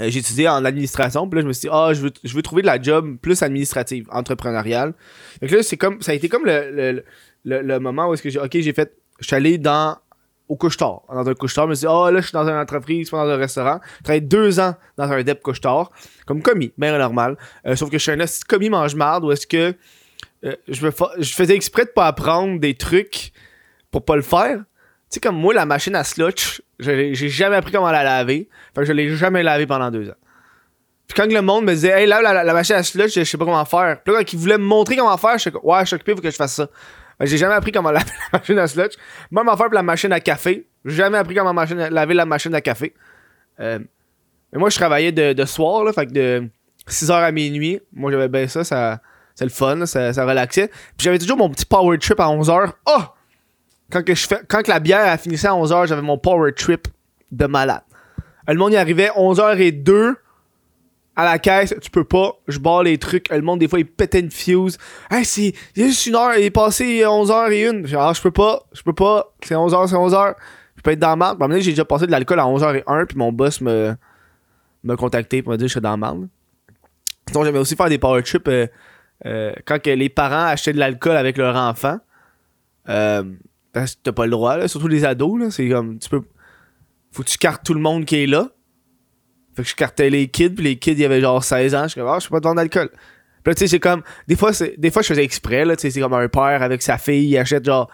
euh, 0.00 0.04
étudié 0.04 0.48
en 0.48 0.64
administration, 0.64 1.28
puis 1.28 1.38
là 1.38 1.42
je 1.42 1.48
me 1.48 1.52
suis 1.52 1.62
dit 1.62 1.68
ah 1.72 1.92
je 1.94 2.02
veux 2.02 2.12
je 2.24 2.34
veux 2.34 2.42
trouver 2.42 2.62
de 2.62 2.66
la 2.66 2.82
job 2.82 3.16
plus 3.22 3.42
administrative, 3.42 4.06
entrepreneuriale. 4.10 4.94
Donc 5.40 5.50
là 5.50 5.58
comme 5.78 6.02
ça 6.02 6.12
a 6.12 6.14
été 6.14 6.28
comme 6.28 6.44
le, 6.44 7.04
le, 7.44 7.62
le, 7.62 7.78
moment 7.78 8.08
où 8.08 8.14
est-ce 8.14 8.22
que 8.22 8.30
j'ai 8.30 8.40
OK, 8.40 8.50
j'ai 8.52 8.72
fait 8.72 8.96
je 9.20 9.26
suis 9.26 9.36
allé 9.36 9.58
dans 9.58 9.96
au 10.48 10.56
couche-tard, 10.56 11.02
dans 11.12 11.28
un 11.28 11.34
couche-tard, 11.34 11.64
je 11.64 11.70
me 11.70 11.74
suis 11.74 11.86
dit 11.86 11.92
ah 11.92 12.10
là 12.10 12.20
je 12.20 12.26
suis 12.26 12.32
dans 12.32 12.48
une 12.48 12.56
entreprise, 12.56 13.10
pas 13.10 13.24
dans 13.24 13.32
un 13.32 13.36
restaurant. 13.36 13.80
J'ai 13.98 14.02
travaillé 14.04 14.20
deux 14.20 14.60
ans 14.60 14.74
dans 14.96 15.10
un 15.10 15.22
dep 15.22 15.42
couche-tard 15.42 15.90
comme 16.24 16.42
commis, 16.42 16.72
bien 16.78 16.96
normal. 16.96 17.36
Euh, 17.66 17.74
sauf 17.76 17.90
que 17.90 17.98
je 17.98 18.02
suis 18.02 18.12
un 18.12 18.24
commis 18.48 18.70
mange-marde 18.70 19.24
où 19.24 19.32
est-ce 19.32 19.46
que 19.46 19.74
euh, 20.44 20.54
je, 20.68 20.86
je 21.18 21.34
faisais 21.34 21.54
exprès 21.54 21.84
de 21.84 21.90
pas 21.90 22.06
apprendre 22.06 22.60
des 22.60 22.74
trucs 22.74 23.32
pour 23.90 24.04
pas 24.04 24.16
le 24.16 24.22
faire. 24.22 24.58
Tu 24.58 25.14
sais, 25.14 25.20
comme 25.20 25.36
moi, 25.36 25.54
la 25.54 25.66
machine 25.66 25.94
à 25.94 26.04
slotch, 26.04 26.62
je 26.78 27.14
j'ai 27.14 27.28
jamais 27.28 27.56
appris 27.56 27.72
comment 27.72 27.90
la 27.90 28.04
laver. 28.04 28.48
Fait 28.74 28.82
que 28.82 28.86
je 28.86 28.92
l'ai 28.92 29.14
jamais 29.16 29.42
lavé 29.42 29.66
pendant 29.66 29.90
deux 29.90 30.08
ans. 30.08 30.16
Puis 31.06 31.14
quand 31.16 31.32
le 31.32 31.40
monde 31.40 31.64
me 31.64 31.72
disait, 31.72 32.02
hey, 32.02 32.06
lave 32.06 32.22
la, 32.22 32.52
machine 32.52 32.74
à 32.76 32.82
slotch, 32.82 33.14
je 33.14 33.24
sais 33.24 33.38
pas 33.38 33.44
comment 33.44 33.64
faire. 33.64 34.02
Puis 34.02 34.12
là, 34.12 34.20
quand 34.20 34.32
ils 34.32 34.38
voulaient 34.38 34.58
me 34.58 34.64
montrer 34.64 34.96
comment 34.96 35.16
faire, 35.16 35.38
je 35.38 35.50
ouais, 35.50 35.80
je 35.80 35.86
suis 35.86 35.94
occupé, 35.94 36.14
faut 36.14 36.20
que 36.20 36.30
je 36.30 36.36
fasse 36.36 36.54
ça. 36.54 36.68
Que 37.20 37.26
J'ai 37.26 37.38
jamais 37.38 37.54
appris 37.54 37.72
comment 37.72 37.90
laver 37.92 38.10
la 38.32 38.38
machine 38.38 38.58
à 38.58 38.66
slotch. 38.66 38.94
Même 39.30 39.48
affaire 39.48 39.66
pour 39.66 39.74
la 39.74 39.82
machine 39.82 40.12
à 40.12 40.20
café. 40.20 40.66
J'ai 40.84 40.96
jamais 40.96 41.18
appris 41.18 41.34
comment 41.34 41.52
laver 41.52 42.14
la 42.14 42.26
machine 42.26 42.54
à 42.54 42.60
café. 42.60 42.94
Euh, 43.60 43.78
mais 44.52 44.58
moi, 44.58 44.70
je 44.70 44.76
travaillais 44.76 45.12
de, 45.12 45.44
soir, 45.44 45.84
là, 45.84 45.92
fait 45.92 46.06
que 46.06 46.12
de 46.12 46.48
6h 46.88 47.12
à 47.12 47.32
minuit. 47.32 47.80
Moi, 47.92 48.10
j'avais 48.10 48.28
bien 48.28 48.46
ça, 48.48 48.64
ça 48.64 49.00
c'est 49.34 49.44
le 49.44 49.50
fun, 49.50 49.84
ça, 49.86 50.12
ça 50.12 50.24
relaxait. 50.24 50.68
Puis 50.68 51.04
j'avais 51.04 51.18
toujours 51.18 51.36
mon 51.36 51.50
petit 51.50 51.66
power 51.66 51.98
trip 51.98 52.18
à 52.20 52.24
11h. 52.24 52.72
Oh! 52.86 53.02
Quand, 53.90 54.02
que 54.02 54.14
je 54.14 54.26
fais, 54.26 54.40
quand 54.48 54.62
que 54.62 54.70
la 54.70 54.80
bière 54.80 55.06
a 55.06 55.16
finissait 55.16 55.46
à 55.46 55.52
11h, 55.52 55.86
j'avais 55.86 56.02
mon 56.02 56.18
power 56.18 56.52
trip 56.52 56.88
de 57.30 57.46
malade. 57.46 57.82
Le 58.48 58.54
monde 58.54 58.72
y 58.72 58.76
arrivait 58.76 59.10
11h02 59.10 60.14
à 61.16 61.24
la 61.24 61.38
caisse, 61.38 61.74
tu 61.80 61.90
peux 61.90 62.04
pas, 62.04 62.34
je 62.46 62.58
barre 62.58 62.82
les 62.82 62.98
trucs. 62.98 63.30
Le 63.30 63.40
monde, 63.40 63.58
des 63.58 63.68
fois, 63.68 63.78
il 63.78 63.86
pétait 63.86 64.20
une 64.20 64.30
fuse. 64.30 64.76
Hey, 65.10 65.24
c'est, 65.24 65.54
juste 65.74 66.06
une 66.06 66.14
heure, 66.14 66.36
il 66.36 66.44
est 66.44 66.50
passé 66.50 67.00
11h01. 67.00 67.82
Je 67.82 67.86
dis, 67.86 67.96
ah, 67.96 68.12
je 68.14 68.20
peux 68.20 68.30
pas, 68.30 68.64
je 68.72 68.82
peux 68.82 68.92
pas, 68.92 69.32
c'est 69.42 69.54
11h, 69.54 69.88
c'est 69.88 69.96
11h. 69.96 70.34
Je 70.76 70.82
peux 70.82 70.90
être 70.90 70.98
dans 70.98 71.10
le 71.10 71.16
marde. 71.16 71.42
J'ai 71.58 71.70
déjà 71.70 71.86
passé 71.86 72.06
de 72.06 72.10
l'alcool 72.10 72.38
à 72.38 72.44
11h01, 72.44 73.06
puis 73.06 73.16
mon 73.16 73.32
boss 73.32 73.62
me, 73.62 73.94
m'a 74.84 74.96
contacté 74.96 75.42
pour 75.42 75.52
me 75.52 75.56
dire 75.56 75.68
je 75.68 75.72
suis 75.72 75.80
dans 75.80 75.92
le 75.92 75.96
marde. 75.96 76.28
Sinon, 77.28 77.44
j'aimais 77.44 77.58
aussi 77.58 77.76
faire 77.76 77.88
des 77.88 77.98
power 77.98 78.22
trips 78.22 78.46
euh, 78.46 78.66
euh, 79.24 79.52
quand 79.64 79.80
que 79.80 79.90
les 79.90 80.10
parents 80.10 80.46
achetaient 80.46 80.74
de 80.74 80.78
l'alcool 80.78 81.16
avec 81.16 81.38
leur 81.38 81.56
enfant. 81.56 81.98
Euh, 82.90 83.24
t'as 83.72 84.12
pas 84.12 84.26
le 84.26 84.30
droit, 84.30 84.58
là, 84.58 84.68
surtout 84.68 84.86
les 84.86 85.04
ados, 85.06 85.40
là. 85.40 85.50
C'est 85.50 85.68
comme, 85.68 85.98
tu 85.98 86.10
peux. 86.10 86.22
Faut 87.10 87.22
que 87.22 87.28
tu 87.28 87.38
cartes 87.38 87.64
tout 87.64 87.72
le 87.72 87.80
monde 87.80 88.04
qui 88.04 88.16
est 88.16 88.26
là. 88.26 88.50
Fait 89.56 89.62
que 89.62 89.68
je 89.68 89.74
cartais 89.74 90.10
les 90.10 90.28
kids, 90.28 90.50
puis 90.50 90.64
les 90.64 90.76
kids, 90.76 90.92
il 90.92 91.00
y 91.00 91.04
avait 91.06 91.20
genre 91.20 91.42
16 91.42 91.74
ans. 91.74 91.84
Je 91.84 91.88
suis 91.88 92.00
comme, 92.00 92.10
ah, 92.10 92.18
je 92.20 92.28
peux 92.28 92.38
pas 92.38 92.48
vendre 92.48 92.56
d'alcool. 92.60 92.90
Puis 92.90 93.50
là, 93.50 93.54
tu 93.54 93.60
sais, 93.60 93.68
c'est 93.68 93.80
comme. 93.80 94.02
Des 94.28 94.36
fois, 94.36 94.50
des 94.76 94.90
fois, 94.90 95.00
je 95.00 95.08
faisais 95.08 95.24
exprès, 95.24 95.64
là. 95.64 95.76
Tu 95.76 95.82
sais, 95.82 95.90
c'est 95.90 96.00
comme 96.00 96.12
un 96.12 96.28
père 96.28 96.62
avec 96.62 96.82
sa 96.82 96.98
fille, 96.98 97.26
il 97.26 97.38
achète 97.38 97.64
genre 97.64 97.90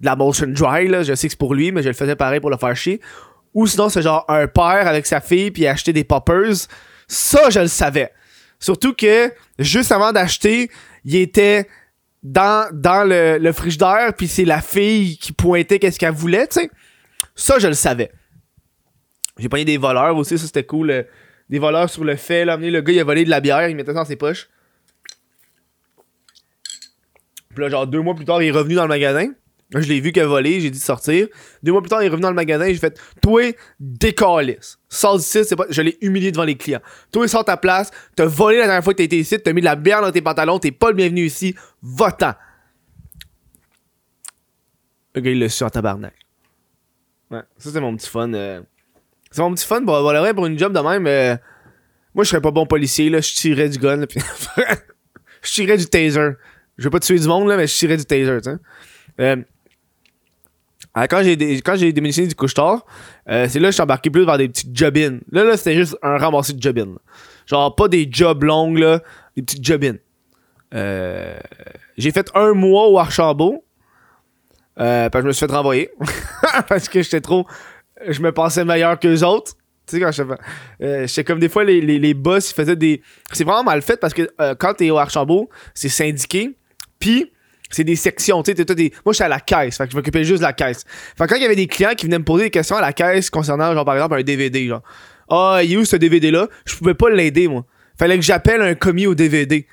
de 0.00 0.06
la 0.06 0.16
motion 0.16 0.46
dry, 0.48 0.86
là. 0.86 1.02
Je 1.02 1.14
sais 1.14 1.28
que 1.28 1.32
c'est 1.32 1.38
pour 1.38 1.54
lui, 1.54 1.72
mais 1.72 1.82
je 1.82 1.88
le 1.88 1.94
faisais 1.94 2.14
pareil 2.14 2.40
pour 2.40 2.50
le 2.50 2.58
faire 2.58 2.76
chier. 2.76 3.00
Ou 3.54 3.66
sinon, 3.66 3.88
c'est 3.88 4.02
genre 4.02 4.26
un 4.28 4.46
père 4.46 4.86
avec 4.86 5.06
sa 5.06 5.22
fille, 5.22 5.50
puis 5.50 5.62
il 5.62 5.66
achetait 5.66 5.94
des 5.94 6.04
poppers. 6.04 6.68
Ça, 7.06 7.48
je 7.48 7.60
le 7.60 7.68
savais. 7.68 8.12
Surtout 8.60 8.92
que, 8.92 9.32
juste 9.58 9.92
avant 9.92 10.12
d'acheter, 10.12 10.70
il 11.06 11.16
était 11.16 11.66
dans, 12.22 12.68
dans 12.72 13.08
le, 13.08 13.38
le 13.38 13.52
frigidaire, 13.52 14.12
puis 14.14 14.28
c'est 14.28 14.44
la 14.44 14.60
fille 14.60 15.16
qui 15.16 15.32
pointait 15.32 15.78
qu'est-ce 15.78 15.98
qu'elle 15.98 16.12
voulait, 16.12 16.48
tu 16.48 16.60
sais. 16.60 16.70
Ça, 17.34 17.58
je 17.58 17.68
le 17.68 17.74
savais. 17.74 18.10
J'ai 19.38 19.48
pogné 19.48 19.64
des 19.64 19.76
voleurs 19.78 20.16
aussi, 20.16 20.36
ça 20.38 20.46
c'était 20.46 20.64
cool. 20.64 20.90
euh, 20.90 21.02
Des 21.48 21.58
voleurs 21.58 21.88
sur 21.88 22.04
le 22.04 22.16
fait, 22.16 22.44
là, 22.44 22.56
le 22.56 22.80
gars 22.80 22.92
il 22.92 23.00
a 23.00 23.04
volé 23.04 23.24
de 23.24 23.30
la 23.30 23.40
bière, 23.40 23.68
il 23.68 23.76
mettait 23.76 23.92
ça 23.92 24.00
dans 24.00 24.04
ses 24.04 24.16
poches. 24.16 24.48
Puis 27.50 27.60
là, 27.64 27.68
genre 27.70 27.86
deux 27.86 28.00
mois 28.00 28.14
plus 28.14 28.24
tard, 28.24 28.42
il 28.42 28.48
est 28.48 28.52
revenu 28.52 28.74
dans 28.74 28.82
le 28.82 28.88
magasin. 28.88 29.32
Là, 29.70 29.82
je 29.82 29.88
l'ai 29.88 30.00
vu 30.00 30.12
qu'il 30.12 30.22
a 30.22 30.26
volé, 30.26 30.60
j'ai 30.60 30.70
dit 30.70 30.78
de 30.78 30.82
sortir. 30.84 31.28
Deux 31.62 31.72
mois 31.72 31.82
plus 31.82 31.90
tard, 31.90 32.02
il 32.02 32.06
est 32.06 32.08
revenu 32.08 32.22
dans 32.22 32.30
le 32.30 32.34
magasin, 32.34 32.66
j'ai 32.68 32.76
fait 32.76 32.98
Toi, 33.20 33.52
décalisse. 33.78 34.78
Sors 34.88 35.18
d'ici, 35.18 35.44
c'est 35.44 35.56
pas. 35.56 35.66
Je 35.68 35.82
l'ai 35.82 35.98
humilié 36.00 36.32
devant 36.32 36.44
les 36.44 36.56
clients. 36.56 36.80
Toi, 37.12 37.28
sors 37.28 37.44
ta 37.44 37.56
place, 37.58 37.90
t'as 38.16 38.24
volé 38.24 38.58
la 38.58 38.64
dernière 38.66 38.82
fois 38.84 38.94
que 38.94 38.98
t'as 38.98 39.04
été 39.04 39.18
ici, 39.18 39.38
t'as 39.40 39.52
mis 39.52 39.60
de 39.60 39.66
la 39.66 39.76
bière 39.76 40.00
dans 40.00 40.10
tes 40.10 40.22
pantalons, 40.22 40.58
t'es 40.58 40.70
pas 40.72 40.88
le 40.88 40.94
bienvenu 40.96 41.24
ici, 41.26 41.54
va-t'en. 41.82 42.32
Le 45.14 45.20
gars, 45.20 45.30
il 45.30 45.38
l'a 45.38 45.48
su 45.48 45.64
en 45.64 45.70
tabarnak. 45.70 46.14
Ouais, 47.30 47.42
ça 47.58 47.70
c'est 47.70 47.80
mon 47.80 47.94
petit 47.96 48.08
fun. 48.08 48.32
euh. 48.32 48.62
C'est 49.30 49.42
mon 49.42 49.52
petit 49.54 49.66
fun 49.66 49.84
pour, 49.84 49.94
pour, 49.96 50.02
vrai, 50.12 50.34
pour 50.34 50.46
une 50.46 50.58
job 50.58 50.72
de 50.72 50.80
même. 50.80 51.06
euh, 51.06 51.36
Moi, 52.14 52.24
je 52.24 52.30
serais 52.30 52.40
pas 52.40 52.50
bon 52.50 52.66
policier, 52.66 53.10
là. 53.10 53.20
Je 53.20 53.32
tirais 53.34 53.68
du 53.68 53.78
gun, 53.78 53.96
là, 53.96 54.06
puis 54.06 54.20
je 55.42 55.52
tirais 55.52 55.76
du 55.76 55.86
taser. 55.86 56.30
Je 56.76 56.84
veux 56.84 56.90
pas 56.90 57.00
tuer 57.00 57.18
du 57.18 57.26
monde, 57.26 57.48
là, 57.48 57.56
mais 57.56 57.66
je 57.66 57.76
tirais 57.76 57.96
du 57.96 58.04
taser, 58.04 58.40
tu. 58.42 58.50
Euh, 59.20 59.36
alors, 60.94 61.08
quand 61.08 61.22
j'ai 61.22 61.60
quand 61.60 61.76
du 61.76 62.34
couche-tard, 62.34 62.84
euh, 63.28 63.46
c'est 63.48 63.60
là 63.60 63.68
que 63.68 63.72
je 63.72 63.74
suis 63.74 63.82
embarqué 63.82 64.10
plus 64.10 64.24
vers 64.24 64.38
des 64.38 64.48
petites 64.48 64.76
job-in. 64.76 65.18
Là, 65.30 65.44
là, 65.44 65.56
c'était 65.56 65.74
juste 65.76 65.96
un 66.02 66.16
ramassé 66.16 66.52
de 66.54 66.62
job-in. 66.62 66.86
là. 66.86 66.98
Genre, 67.46 67.74
pas 67.74 67.88
des 67.88 68.08
jobs 68.10 68.42
longues, 68.42 68.78
là, 68.78 69.00
des 69.36 69.42
petites 69.42 69.64
job-in. 69.64 69.94
Euh, 70.74 71.38
j'ai 71.96 72.10
fait 72.10 72.30
un 72.34 72.52
mois 72.52 72.88
au 72.88 72.98
Archambault. 72.98 73.64
Euh, 74.80 75.08
parce 75.10 75.22
que 75.22 75.24
je 75.24 75.28
me 75.28 75.32
suis 75.32 75.46
fait 75.46 75.52
renvoyer. 75.52 75.90
parce 76.68 76.88
que 76.88 77.02
j'étais 77.02 77.20
trop. 77.20 77.46
Je 78.06 78.20
me 78.20 78.32
pensais 78.32 78.64
meilleur 78.64 78.98
que 78.98 79.08
les 79.08 79.22
autres. 79.22 79.52
Tu 79.86 79.96
sais, 79.96 80.02
quand 80.02 80.12
je 80.12 80.22
euh, 80.82 81.06
j'étais 81.06 81.24
comme 81.24 81.38
des 81.38 81.48
fois, 81.48 81.64
les, 81.64 81.80
les, 81.80 82.14
boss, 82.14 82.50
ils 82.50 82.54
faisaient 82.54 82.76
des. 82.76 83.02
C'est 83.32 83.44
vraiment 83.44 83.64
mal 83.64 83.80
fait 83.80 83.98
parce 83.98 84.12
que 84.12 84.28
euh, 84.40 84.54
quand 84.54 84.74
t'es 84.74 84.90
au 84.90 84.98
Archambault, 84.98 85.48
c'est 85.74 85.88
syndiqué. 85.88 86.54
Puis, 86.98 87.32
c'est 87.70 87.84
des 87.84 87.96
sections. 87.96 88.42
Tu 88.42 88.54
sais, 88.54 88.64
des... 88.64 88.92
Moi, 89.04 89.14
à 89.18 89.28
la 89.28 89.40
caisse. 89.40 89.78
Fait 89.78 89.84
que 89.86 89.92
je 89.92 89.96
m'occupais 89.96 90.24
juste 90.24 90.38
de 90.38 90.44
la 90.44 90.52
caisse. 90.52 90.84
Fait 91.16 91.24
que 91.24 91.30
quand 91.30 91.36
il 91.36 91.42
y 91.42 91.46
avait 91.46 91.56
des 91.56 91.66
clients 91.66 91.94
qui 91.96 92.06
venaient 92.06 92.18
me 92.18 92.24
poser 92.24 92.44
des 92.44 92.50
questions 92.50 92.76
à 92.76 92.80
la 92.80 92.92
caisse 92.92 93.30
concernant, 93.30 93.72
genre, 93.72 93.84
par 93.84 93.94
exemple, 93.94 94.16
un 94.16 94.22
DVD, 94.22 94.66
genre. 94.66 94.82
Ah, 95.30 95.60
il 95.62 95.72
est 95.72 95.76
où 95.76 95.84
ce 95.84 95.96
DVD-là? 95.96 96.48
Je 96.64 96.76
pouvais 96.76 96.94
pas 96.94 97.10
l'aider, 97.10 97.48
moi. 97.48 97.64
Fallait 97.98 98.16
que 98.16 98.24
j'appelle 98.24 98.62
un 98.62 98.74
commis 98.74 99.06
au 99.06 99.14
DVD. 99.14 99.66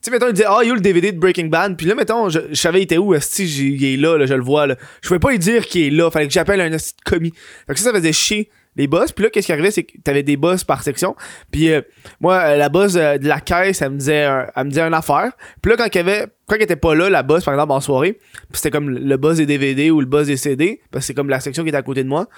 Tu 0.00 0.04
sais, 0.04 0.10
mettons, 0.12 0.28
il 0.28 0.32
disait, 0.32 0.46
ah, 0.48 0.60
il 0.62 0.68
est 0.68 0.70
où 0.70 0.74
le 0.74 0.80
DVD 0.80 1.10
de 1.10 1.18
Breaking 1.18 1.46
Bad? 1.46 1.76
Puis 1.76 1.86
là, 1.86 1.94
mettons, 1.94 2.28
je, 2.28 2.54
savais 2.54 2.80
il 2.80 2.82
était 2.84 2.98
où, 2.98 3.14
esti, 3.14 3.44
il 3.44 3.84
est 3.84 3.96
là, 3.96 4.16
là, 4.16 4.26
je 4.26 4.34
le 4.34 4.42
vois, 4.42 4.66
là. 4.66 4.76
Je 5.02 5.08
pouvais 5.08 5.18
pas 5.18 5.30
lui 5.30 5.40
dire 5.40 5.66
qu'il 5.66 5.86
est 5.86 5.90
là. 5.90 6.10
Fallait 6.10 6.28
que 6.28 6.32
j'appelle 6.32 6.60
un 6.60 6.72
esti 6.72 6.94
de 6.94 7.10
commis. 7.10 7.32
Fait 7.66 7.74
que 7.74 7.80
ça, 7.80 7.86
ça 7.86 7.92
faisait 7.92 8.12
chier 8.12 8.48
les 8.76 8.86
boss. 8.86 9.10
Puis 9.10 9.24
là, 9.24 9.30
qu'est-ce 9.30 9.46
qui 9.46 9.52
arrivait, 9.52 9.72
c'est 9.72 9.82
que 9.82 9.98
t'avais 10.02 10.22
des 10.22 10.36
boss 10.36 10.62
par 10.62 10.82
section. 10.82 11.16
Puis 11.50 11.72
euh, 11.72 11.82
moi, 12.20 12.36
euh, 12.36 12.56
la 12.56 12.68
boss 12.68 12.94
de 12.94 13.26
la 13.26 13.40
caisse, 13.40 13.82
elle 13.82 13.90
me 13.90 13.98
disait, 13.98 14.28
elle 14.54 14.64
me 14.64 14.68
disait 14.70 14.82
une 14.82 14.94
affaire. 14.94 15.32
Puis 15.60 15.72
là, 15.72 15.76
quand 15.76 15.86
il 15.86 15.96
y 15.96 15.98
avait, 15.98 16.26
quand 16.46 16.54
il 16.54 16.62
était 16.62 16.76
pas 16.76 16.94
là, 16.94 17.10
la 17.10 17.24
boss, 17.24 17.44
par 17.44 17.54
exemple, 17.54 17.72
en 17.72 17.80
soirée, 17.80 18.12
puis 18.12 18.52
c'était 18.52 18.70
comme 18.70 18.88
le 18.90 19.16
boss 19.16 19.38
des 19.38 19.46
DVD 19.46 19.90
ou 19.90 20.00
le 20.00 20.06
boss 20.06 20.28
des 20.28 20.36
CD, 20.36 20.80
parce 20.92 21.02
que 21.02 21.06
c'est 21.08 21.14
comme 21.14 21.28
la 21.28 21.40
section 21.40 21.64
qui 21.64 21.70
était 21.70 21.78
à 21.78 21.82
côté 21.82 22.04
de 22.04 22.08
moi. 22.08 22.28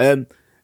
euh, 0.00 0.16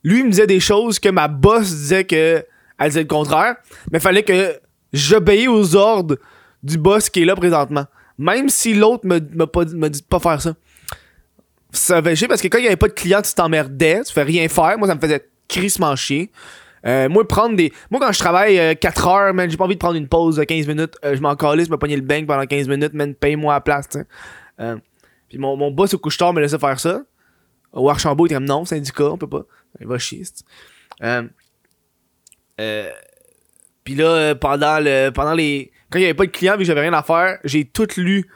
lui, 0.03 0.21
il 0.21 0.25
me 0.25 0.31
disait 0.31 0.47
des 0.47 0.61
choses 0.61 1.01
que 1.01 1.09
ma 1.09 1.27
boss 1.27 1.69
disait 1.69 2.05
que 2.05 2.45
elle 2.79 2.89
disait 2.89 3.01
le 3.01 3.09
contraire. 3.09 3.57
Mais 3.91 4.01
fallait 4.01 4.23
que 4.23 4.59
j'obéisse 4.93 5.49
aux 5.49 5.75
ordres 5.75 6.17
du 6.67 6.79
boss 6.79 7.09
qui 7.09 7.23
est 7.23 7.25
là 7.25 7.35
présentement. 7.37 7.87
Même 8.19 8.49
si 8.49 8.75
l'autre 8.75 9.07
me, 9.07 9.19
dit- 9.21 9.37
me 9.77 9.89
dit 9.89 10.01
de 10.01 10.07
pas 10.07 10.19
faire 10.21 10.41
ça. 10.43 10.55
Ça 11.73 12.03
fait 12.03 12.17
chier 12.17 12.29
parce 12.29 12.41
que 12.41 12.49
quand 12.49 12.59
il 12.59 12.65
y 12.65 12.67
avait 12.67 12.77
pas 12.77 12.89
de 12.89 12.93
client, 12.93 13.21
tu 13.23 13.33
t'emmerdais, 13.35 14.03
tu 14.05 14.13
fais 14.13 14.23
rien 14.23 14.49
faire. 14.49 14.79
Moi, 14.79 14.89
ça 14.89 14.95
me 14.95 15.01
faisait 15.01 15.29
crissement 15.49 15.95
chier. 15.97 16.31
Euh, 16.87 17.09
moi, 17.09 17.27
prendre 17.27 17.57
des. 17.57 17.73
Moi, 17.91 18.01
quand 18.01 18.13
je 18.13 18.19
travaille 18.19 18.77
4 18.79 19.07
heures, 19.09 19.35
man, 19.35 19.51
j'ai 19.51 19.57
pas 19.57 19.65
envie 19.65 19.75
de 19.75 19.81
prendre 19.81 19.97
une 19.97 20.09
pause 20.09 20.37
de 20.37 20.45
15 20.45 20.67
minutes. 20.67 20.95
Euh, 21.05 21.17
je 21.17 21.21
m'en 21.21 21.35
calisse, 21.37 21.69
me 21.69 21.77
pogner 21.77 21.97
le 21.97 22.03
bank 22.03 22.27
pendant 22.27 22.47
15 22.47 22.69
minutes, 22.69 22.95
man, 22.95 23.15
paye-moi 23.15 23.53
à 23.53 23.57
la 23.57 23.61
place, 23.61 23.89
tu. 23.89 23.99
Euh, 24.61 24.77
puis 25.29 25.39
mon, 25.39 25.57
mon 25.57 25.71
boss 25.71 25.93
au 25.95 25.99
couche-tard 25.99 26.33
me 26.33 26.41
laissait 26.41 26.59
faire 26.59 26.79
ça. 26.79 27.03
Au 27.73 27.91
Archambault, 27.91 28.25
il 28.27 28.29
était 28.29 28.37
comme 28.37 28.45
non, 28.45 28.65
syndicat, 28.65 29.11
on 29.11 29.19
peut 29.19 29.29
pas. 29.29 29.43
Il 29.81 29.87
va 29.87 29.99
chier, 29.99 30.23
euh, 31.03 31.25
euh, 32.61 32.91
Puis 33.85 33.95
là, 33.97 34.07
euh, 34.07 34.35
pendant 34.35 34.79
le 34.81 35.11
pendant 35.11 35.35
les. 35.35 35.71
Quand 35.97 36.01
il 36.01 36.03
y 36.03 36.05
avait 36.05 36.13
pas 36.13 36.27
de 36.27 36.31
clients, 36.31 36.53
vu 36.53 36.59
que 36.59 36.65
j'avais 36.65 36.83
rien 36.83 36.93
à 36.93 37.03
faire, 37.03 37.39
j'ai 37.43 37.65
tout 37.65 37.89
lu 37.97 38.29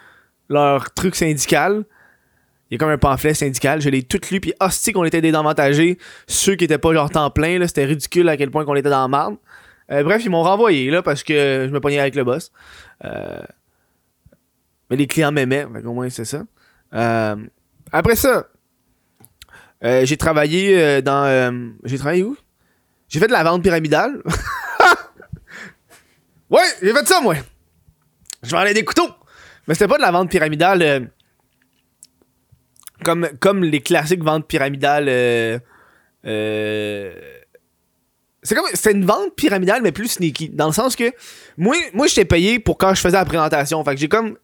leur 0.49 0.95
truc 0.95 1.15
syndical. 1.15 1.85
Il 2.71 2.75
y 2.75 2.77
a 2.77 2.79
comme 2.79 2.89
un 2.89 2.97
pamphlet 2.97 3.35
syndical, 3.35 3.83
je 3.83 3.91
l'ai 3.91 4.03
tout 4.03 4.19
lu, 4.31 4.41
puis 4.41 4.55
hostie 4.61 4.95
qu'on 4.95 5.05
était 5.05 5.21
dédavantagés. 5.21 5.99
Ceux 6.27 6.55
qui 6.55 6.65
étaient 6.65 6.79
pas 6.79 6.95
genre 6.95 7.11
temps 7.11 7.29
plein, 7.29 7.59
là, 7.59 7.69
c'était 7.69 7.85
ridicule 7.85 8.31
à 8.31 8.39
quel 8.39 8.51
point 8.51 8.65
qu'on 8.65 8.77
était 8.77 8.89
dans 8.89 9.03
la 9.03 9.09
merde. 9.09 9.37
Euh, 9.91 10.03
bref, 10.03 10.25
ils 10.25 10.31
m'ont 10.31 10.43
renvoyé, 10.43 10.91
là, 10.91 11.03
parce 11.03 11.23
que 11.23 11.67
je 11.69 11.71
me 11.71 11.81
pognais 11.81 12.01
avec 12.01 12.15
le 12.15 12.25
boss. 12.25 12.51
Euh, 13.05 13.43
Mais 14.89 14.97
les 14.97 15.07
clients 15.07 15.31
m'aimaient, 15.31 15.67
au 15.85 15.93
moins 15.93 16.09
c'est 16.09 16.25
ça. 16.25 16.45
Euh, 16.95 17.37
Après 17.93 18.17
ça, 18.17 18.47
j'ai 19.83 20.17
travaillé 20.17 21.03
dans... 21.03 21.75
J'ai 21.85 21.99
travaillé 21.99 22.23
où? 22.23 22.39
J'ai 23.11 23.21
fait 23.21 23.27
de 23.27 23.33
la 23.33 23.45
vente 23.45 23.63
pyramidale. 23.63 24.23
ouais, 26.51 26.61
j'ai 26.83 26.93
fait 26.93 27.07
ça, 27.09 27.21
moi. 27.21 27.35
Je 28.43 28.51
vendais 28.51 28.75
des 28.75 28.85
couteaux. 28.85 29.09
Mais 29.67 29.75
c'était 29.75 29.89
pas 29.89 29.97
de 29.99 30.03
la 30.03 30.11
vente 30.11 30.31
pyramidale... 30.31 30.83
euh, 30.83 31.01
comme, 33.05 33.29
comme 33.41 33.65
les 33.65 33.81
classiques 33.81 34.23
ventes 34.23 34.47
pyramidales. 34.47 35.07
euh, 35.09 35.59
euh, 36.27 37.13
c'est 38.43 38.55
comme 38.55 38.67
c'est 38.75 38.93
une 38.93 39.05
vente 39.05 39.35
pyramidale 39.37 39.83
mais 39.83 39.93
plus 39.93 40.09
sneaky 40.09 40.49
dans 40.51 40.67
le 40.67 40.73
sens 40.73 40.97
que 40.97 41.13
moi 41.59 41.77
moi 41.93 42.07
j'étais 42.07 42.25
payé 42.25 42.59
pour 42.59 42.79
quand 42.79 42.95
je 42.95 43.01
faisais 43.01 43.17
la 43.17 43.25
présentation 43.27 43.83
fait 43.85 43.95
que 43.95 44.01
j'ai 44.01 44.09
comme 44.09 44.37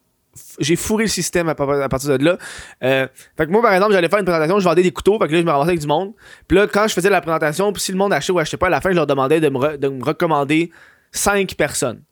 j'ai 0.59 0.77
fourré 0.77 1.05
le 1.05 1.09
système 1.11 1.49
à, 1.49 1.55
pa- 1.55 1.83
à 1.85 1.89
partir 1.89 2.19
de 2.19 2.25
là 2.25 2.37
Euh, 2.83 3.07
fait 3.39 3.47
que 3.47 3.51
moi 3.51 3.63
par 3.63 3.73
exemple 3.75 3.93
j'allais 3.95 4.09
faire 4.11 4.19
une 4.19 4.25
présentation 4.27 4.59
je 4.59 4.65
vendais 4.65 4.83
des 4.83 4.91
couteaux 4.93 5.19
fait 5.19 5.29
que 5.29 5.33
là 5.33 5.41
je 5.41 5.45
me 5.45 5.51
ramassais 5.51 5.71
avec 5.71 5.81
du 5.81 5.87
monde 5.87 6.13
puis 6.47 6.57
là 6.59 6.67
quand 6.67 6.89
je 6.89 6.95
faisais 6.95 7.09
la 7.11 7.21
présentation 7.23 7.73
puis 7.73 7.83
si 7.83 7.93
le 7.93 7.97
monde 7.99 8.13
achetait 8.13 8.33
ou 8.33 8.39
achetait 8.39 8.57
pas 8.59 8.67
à 8.67 8.71
la 8.71 8.81
fin 8.83 8.91
je 8.91 8.97
leur 8.97 9.07
demandais 9.07 9.41
de 9.41 9.49
me, 9.49 9.77
de 9.79 9.89
me 9.89 10.03
recommander 10.05 10.71
5 11.17 11.55
personnes 11.55 12.03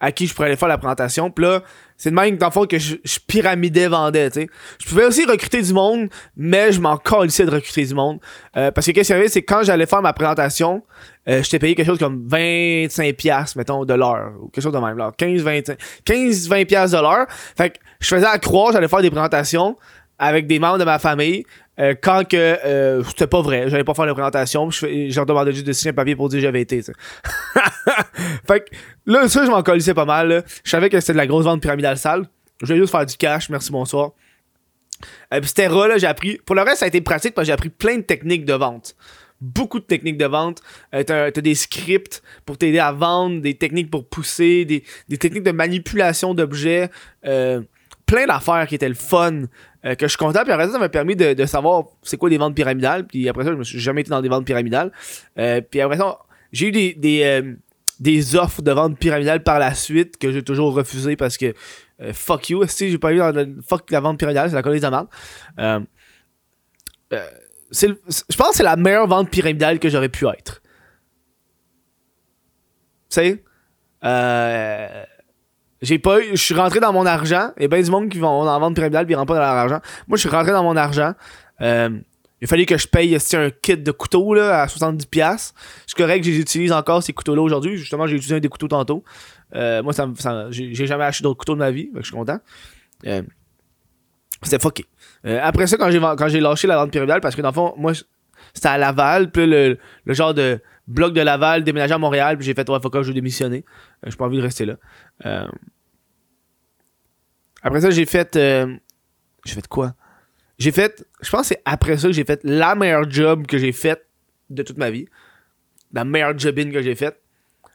à 0.00 0.12
qui 0.12 0.26
je 0.26 0.34
pourrais 0.34 0.48
aller 0.48 0.56
faire 0.56 0.68
la 0.68 0.76
présentation. 0.76 1.30
Puis 1.30 1.44
là, 1.44 1.62
c'est 1.96 2.10
de 2.10 2.14
même, 2.14 2.36
dans 2.36 2.48
le 2.48 2.52
fond, 2.52 2.66
que 2.66 2.78
je, 2.78 2.96
je 3.04 3.18
pyramidais, 3.26 3.86
vendais, 3.86 4.30
tu 4.30 4.40
sais. 4.40 4.46
Je 4.78 4.88
pouvais 4.88 5.06
aussi 5.06 5.24
recruter 5.24 5.62
du 5.62 5.72
monde, 5.72 6.08
mais 6.36 6.72
je 6.72 6.80
m'en 6.80 6.96
calissais 6.98 7.46
de 7.46 7.50
recruter 7.50 7.86
du 7.86 7.94
monde. 7.94 8.18
Euh, 8.56 8.70
parce 8.70 8.86
que 8.86 8.92
qu'est-ce 8.92 9.08
qui 9.08 9.12
arrivait, 9.12 9.28
c'est 9.28 9.42
quand 9.42 9.62
j'allais 9.62 9.86
faire 9.86 10.02
ma 10.02 10.12
présentation, 10.12 10.82
euh, 11.28 11.42
j'étais 11.42 11.58
payé 11.58 11.74
quelque 11.74 11.86
chose 11.86 11.98
comme 11.98 12.26
25 12.26 13.14
piastres, 13.14 13.56
mettons, 13.56 13.84
de 13.84 13.94
l'heure. 13.94 14.32
Ou 14.42 14.48
quelque 14.48 14.64
chose 14.64 14.72
de 14.72 14.78
même, 14.78 14.98
là. 14.98 15.12
15, 15.16 15.40
25, 15.40 15.78
15, 16.04 16.48
20 16.48 16.64
piastres 16.66 16.96
de 16.98 17.02
l'heure. 17.02 17.26
Fait 17.56 17.70
que 17.70 17.78
je 18.00 18.08
faisais 18.08 18.26
à 18.26 18.38
croire, 18.38 18.72
j'allais 18.72 18.88
faire 18.88 19.00
des 19.02 19.10
présentations 19.10 19.78
avec 20.18 20.46
des 20.46 20.58
membres 20.58 20.78
de 20.78 20.84
ma 20.84 20.98
famille. 20.98 21.44
Euh, 21.80 21.94
quand 22.00 22.26
que 22.28 22.36
euh, 22.36 23.02
c'était 23.04 23.26
pas 23.26 23.42
vrai, 23.42 23.68
j'allais 23.68 23.84
pas 23.84 23.94
faire 23.94 24.06
la 24.06 24.14
présentation, 24.14 24.70
je, 24.70 25.14
leur 25.14 25.26
demandais 25.26 25.52
juste 25.52 25.66
de 25.66 25.72
signer 25.72 25.90
un 25.90 25.94
papier 25.94 26.14
pour 26.14 26.28
dire 26.28 26.38
que 26.38 26.42
j'avais 26.42 26.60
été. 26.60 26.82
fait 28.46 28.60
que 28.60 28.76
là, 29.06 29.28
ça, 29.28 29.44
je 29.44 29.50
m'en 29.50 29.62
colissais 29.62 29.94
pas 29.94 30.04
mal. 30.04 30.44
Je 30.62 30.70
savais 30.70 30.88
que 30.88 31.00
c'était 31.00 31.14
de 31.14 31.18
la 31.18 31.26
grosse 31.26 31.44
vente 31.44 31.60
pyramidale 31.60 31.98
sale. 31.98 32.26
Je 32.60 32.66
voulais 32.66 32.78
juste 32.78 32.92
faire 32.92 33.04
du 33.04 33.16
cash, 33.16 33.48
merci, 33.50 33.72
bonsoir. 33.72 34.12
Euh, 35.32 35.40
puis 35.40 35.48
c'était 35.48 35.68
là, 35.68 35.98
j'ai 35.98 36.06
appris. 36.06 36.38
Pour 36.46 36.54
le 36.54 36.62
reste, 36.62 36.78
ça 36.78 36.84
a 36.84 36.88
été 36.88 37.00
pratique 37.00 37.34
parce 37.34 37.44
que 37.44 37.46
j'ai 37.48 37.52
appris 37.52 37.70
plein 37.70 37.96
de 37.96 38.02
techniques 38.02 38.44
de 38.44 38.54
vente. 38.54 38.94
Beaucoup 39.40 39.80
de 39.80 39.84
techniques 39.84 40.16
de 40.16 40.26
vente. 40.26 40.62
T'as, 40.92 41.32
des 41.32 41.54
scripts 41.56 42.22
pour 42.46 42.56
t'aider 42.56 42.78
à 42.78 42.92
vendre, 42.92 43.42
des 43.42 43.54
techniques 43.54 43.90
pour 43.90 44.08
pousser, 44.08 44.64
des, 44.64 45.18
techniques 45.18 45.42
de 45.42 45.50
manipulation 45.50 46.34
d'objets. 46.34 46.88
plein 47.22 48.26
d'affaires 48.26 48.68
qui 48.68 48.76
étaient 48.76 48.88
le 48.88 48.94
fun. 48.94 49.42
Euh, 49.84 49.94
que 49.94 50.06
je 50.06 50.10
suis 50.10 50.18
content. 50.18 50.42
Puis 50.42 50.52
après 50.52 50.66
ça, 50.66 50.72
ça 50.72 50.78
m'a 50.78 50.88
permis 50.88 51.16
de, 51.16 51.46
savoir 51.46 51.84
c'est 52.02 52.16
quoi 52.16 52.30
des 52.30 52.38
ventes 52.38 52.54
pyramidales. 52.54 53.06
Puis 53.06 53.28
après 53.28 53.44
ça, 53.44 53.50
je 53.50 53.56
me 53.56 53.64
suis 53.64 53.80
jamais 53.80 54.02
été 54.02 54.10
dans 54.10 54.22
des 54.22 54.28
ventes 54.28 54.44
pyramidales. 54.44 54.92
Euh, 55.38 55.60
puis 55.60 55.80
après 55.80 55.96
ça, 55.96 56.18
j'ai 56.52 56.68
eu 56.68 56.72
des, 56.72 57.22
euh, 57.24 57.54
des 58.00 58.36
offres 58.36 58.62
de 58.62 58.72
vente 58.72 58.98
pyramidale 58.98 59.42
par 59.42 59.58
la 59.58 59.74
suite 59.74 60.18
que 60.18 60.32
j'ai 60.32 60.42
toujours 60.42 60.74
refusé 60.74 61.16
parce 61.16 61.36
que 61.36 61.54
fuck 62.12 62.50
you, 62.50 62.64
si 62.68 62.90
j'ai 62.90 62.98
pas 62.98 63.12
eu 63.12 63.18
dans 63.18 63.62
fuck 63.66 63.90
la 63.90 64.00
vente 64.00 64.18
pyramidale, 64.18 64.48
c'est 64.50 64.56
la 64.56 64.62
colise 64.62 64.82
de 64.82 64.88
merde. 64.88 65.08
Je 67.10 68.36
pense 68.36 68.50
que 68.50 68.56
c'est 68.56 68.62
la 68.62 68.76
meilleure 68.76 69.06
vente 69.06 69.30
pyramidale 69.30 69.78
que 69.78 69.88
j'aurais 69.88 70.08
pu 70.08 70.26
être. 70.28 70.62
Tu 73.10 73.20
sais? 73.20 73.44
Euh, 74.04 75.04
j'ai 75.84 75.98
pas 75.98 76.20
eu, 76.20 76.30
je 76.32 76.42
suis 76.42 76.54
rentré 76.54 76.80
dans 76.80 76.92
mon 76.92 77.06
argent. 77.06 77.50
Il 77.56 77.62
y 77.62 77.64
a 77.66 77.68
bien 77.68 77.80
du 77.82 77.90
monde 77.90 78.08
qui 78.08 78.18
vont 78.18 78.28
en 78.28 78.60
vente 78.60 78.74
pyramidale 78.74 79.06
puis 79.06 79.12
ils 79.14 79.16
rentrent 79.16 79.28
pas 79.32 79.34
dans 79.34 79.40
leur 79.40 79.50
argent. 79.50 79.80
Moi, 80.08 80.16
je 80.16 80.20
suis 80.20 80.28
rentré 80.28 80.52
dans 80.52 80.62
mon 80.62 80.76
argent. 80.76 81.12
Euh, 81.60 81.90
il 82.40 82.48
fallait 82.48 82.66
que 82.66 82.76
je 82.76 82.86
paye 82.86 83.16
un 83.34 83.50
kit 83.50 83.76
de 83.76 83.90
couteaux 83.92 84.34
là, 84.34 84.62
à 84.62 84.66
70$. 84.66 85.06
piastres. 85.06 85.54
C'est 85.86 85.96
correct 85.96 86.24
que 86.24 86.30
j'utilise 86.30 86.72
encore 86.72 87.02
ces 87.02 87.12
couteaux-là 87.12 87.40
aujourd'hui. 87.42 87.76
Justement, 87.76 88.06
j'ai 88.06 88.16
utilisé 88.16 88.34
un 88.36 88.40
des 88.40 88.48
couteaux 88.48 88.68
tantôt. 88.68 89.02
Euh, 89.54 89.82
moi, 89.82 89.92
ça, 89.92 90.08
ça- 90.18 90.50
j'ai 90.50 90.74
jamais 90.86 91.04
acheté 91.04 91.22
d'autres 91.22 91.38
couteaux 91.38 91.54
de 91.54 91.60
ma 91.60 91.70
vie. 91.70 91.90
que 91.92 92.00
je 92.00 92.06
suis 92.06 92.14
content. 92.14 92.38
Euh, 93.06 93.22
c'était 94.42 94.58
fucké. 94.58 94.84
Euh, 95.26 95.40
après 95.42 95.66
ça, 95.66 95.76
quand 95.78 96.28
j'ai 96.28 96.40
lâché 96.40 96.66
la 96.66 96.76
vente 96.76 96.90
pyramidale, 96.90 97.20
parce 97.20 97.34
que 97.34 97.40
dans 97.40 97.48
le 97.48 97.54
fond, 97.54 97.72
moi, 97.78 97.92
c'était 98.52 98.68
à 98.68 98.76
Laval, 98.78 99.30
puis 99.30 99.46
le, 99.46 99.78
le 100.04 100.14
genre 100.14 100.34
de 100.34 100.60
bloc 100.86 101.14
de 101.14 101.20
Laval 101.20 101.64
déménagé 101.64 101.94
à 101.94 101.98
Montréal, 101.98 102.36
puis 102.36 102.46
j'ai 102.46 102.54
fait, 102.54 102.68
ouais, 102.68 102.80
fuck, 102.80 102.94
off, 102.94 103.06
je 103.06 103.12
vais. 103.12 103.20
Euh, 103.20 103.62
j'ai 104.06 104.16
pas 104.16 104.26
envie 104.26 104.36
de 104.36 104.42
rester 104.42 104.64
là. 104.66 104.76
Euh, 105.26 105.48
après 107.62 107.80
ça, 107.80 107.90
j'ai 107.90 108.06
fait. 108.06 108.36
euh, 108.36 108.74
j'ai 109.44 109.54
fait 109.54 109.66
quoi? 109.68 109.94
J'ai 110.58 110.70
fait. 110.70 111.06
Je 111.20 111.30
pense 111.30 111.42
que 111.42 111.46
c'est 111.48 111.62
après 111.64 111.96
ça 111.96 112.08
que 112.08 112.12
j'ai 112.12 112.24
fait 112.24 112.40
la 112.44 112.74
meilleure 112.74 113.10
job 113.10 113.46
que 113.46 113.58
j'ai 113.58 113.72
faite 113.72 114.06
de 114.50 114.62
toute 114.62 114.78
ma 114.78 114.90
vie. 114.90 115.06
La 115.92 116.04
meilleure 116.04 116.38
job-in 116.38 116.70
que 116.70 116.82
j'ai 116.82 116.94
faite 116.94 117.20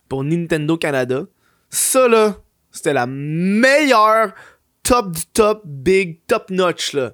pour 0.08 0.24
Nintendo 0.24 0.78
Canada. 0.78 1.24
Ça 1.70 2.08
là, 2.08 2.38
c'était 2.72 2.94
la 2.94 3.08
meilleure 3.08 4.34
top 4.84 5.12
du 5.12 5.25
top, 5.28 5.62
big, 5.66 6.25
top 6.28 6.50
notch 6.50 6.94
là. 6.94 7.13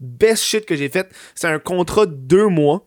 Best 0.00 0.44
shit 0.44 0.66
que 0.66 0.74
j'ai 0.74 0.88
fait. 0.88 1.14
C'est 1.34 1.46
un 1.46 1.58
contrat 1.58 2.06
de 2.06 2.14
deux 2.14 2.48
mois. 2.48 2.86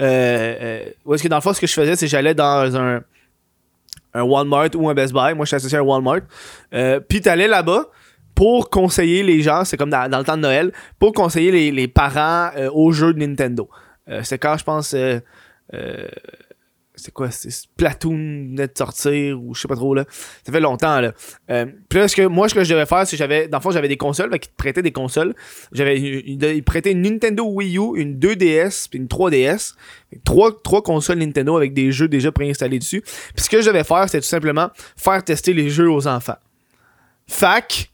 Euh, 0.00 0.56
euh, 0.60 0.84
où 1.04 1.14
est-ce 1.14 1.22
que 1.22 1.28
dans 1.28 1.36
le 1.36 1.42
fond, 1.42 1.52
ce 1.52 1.60
que 1.60 1.66
je 1.66 1.72
faisais, 1.72 1.96
c'est 1.96 2.06
que 2.06 2.10
j'allais 2.10 2.34
dans 2.34 2.76
un. 2.76 3.02
un 4.14 4.22
Walmart 4.22 4.70
ou 4.74 4.88
un 4.88 4.94
Best 4.94 5.12
Buy. 5.12 5.34
Moi, 5.34 5.44
je 5.44 5.48
suis 5.48 5.56
associé 5.56 5.78
à 5.78 5.84
Walmart. 5.84 6.20
Euh, 6.74 7.00
puis 7.00 7.20
t'allais 7.20 7.48
là-bas 7.48 7.88
pour 8.34 8.70
conseiller 8.70 9.22
les 9.22 9.42
gens, 9.42 9.64
c'est 9.64 9.76
comme 9.76 9.90
dans, 9.90 10.08
le 10.10 10.24
temps 10.24 10.36
de 10.36 10.42
Noël, 10.42 10.72
pour 10.98 11.12
conseiller 11.12 11.70
les, 11.70 11.88
parents 11.88 12.50
euh, 12.56 12.70
aux 12.72 12.90
jeux 12.90 13.12
de 13.12 13.18
Nintendo. 13.18 13.68
Euh, 14.08 14.22
c'est 14.22 14.38
quand 14.38 14.56
je 14.56 14.64
pense 14.64 14.96
c'est 17.00 17.12
quoi, 17.12 17.30
c'est 17.30 17.50
Splatoon 17.50 18.10
venait 18.12 18.66
de 18.66 18.72
sortir 18.76 19.40
ou 19.42 19.54
je 19.54 19.60
sais 19.60 19.68
pas 19.68 19.76
trop 19.76 19.94
là. 19.94 20.04
Ça 20.44 20.52
fait 20.52 20.60
longtemps 20.60 21.00
là. 21.00 21.12
Euh, 21.50 21.66
puis 21.88 21.98
là, 21.98 22.06
que, 22.06 22.26
moi, 22.26 22.48
ce 22.48 22.54
que 22.54 22.64
je 22.64 22.72
devais 22.72 22.86
faire, 22.86 23.06
c'est 23.06 23.16
que 23.16 23.18
j'avais, 23.18 23.48
dans 23.48 23.58
le 23.58 23.62
fond, 23.62 23.70
j'avais 23.70 23.88
des 23.88 23.96
consoles, 23.96 24.30
qui 24.38 24.48
te 24.48 24.56
prêtaient 24.56 24.82
des 24.82 24.92
consoles. 24.92 25.34
J'avais, 25.72 25.98
ils 25.98 26.62
prêtaient 26.64 26.92
une 26.92 27.02
Nintendo 27.02 27.44
Wii 27.44 27.78
U, 27.78 27.96
une 27.96 28.18
2DS, 28.18 28.88
puis 28.88 28.98
une 28.98 29.06
3DS. 29.06 29.74
Trois, 30.24 30.56
trois 30.62 30.82
consoles 30.82 31.18
Nintendo 31.18 31.56
avec 31.56 31.72
des 31.72 31.92
jeux 31.92 32.08
déjà 32.08 32.32
préinstallés 32.32 32.78
dessus. 32.78 33.00
Puis 33.00 33.44
ce 33.44 33.50
que 33.50 33.60
je 33.60 33.66
devais 33.66 33.84
faire, 33.84 34.04
c'était 34.06 34.20
tout 34.20 34.26
simplement 34.26 34.70
faire 34.96 35.22
tester 35.24 35.52
les 35.52 35.70
jeux 35.70 35.90
aux 35.90 36.06
enfants. 36.06 36.36
Fac, 37.26 37.90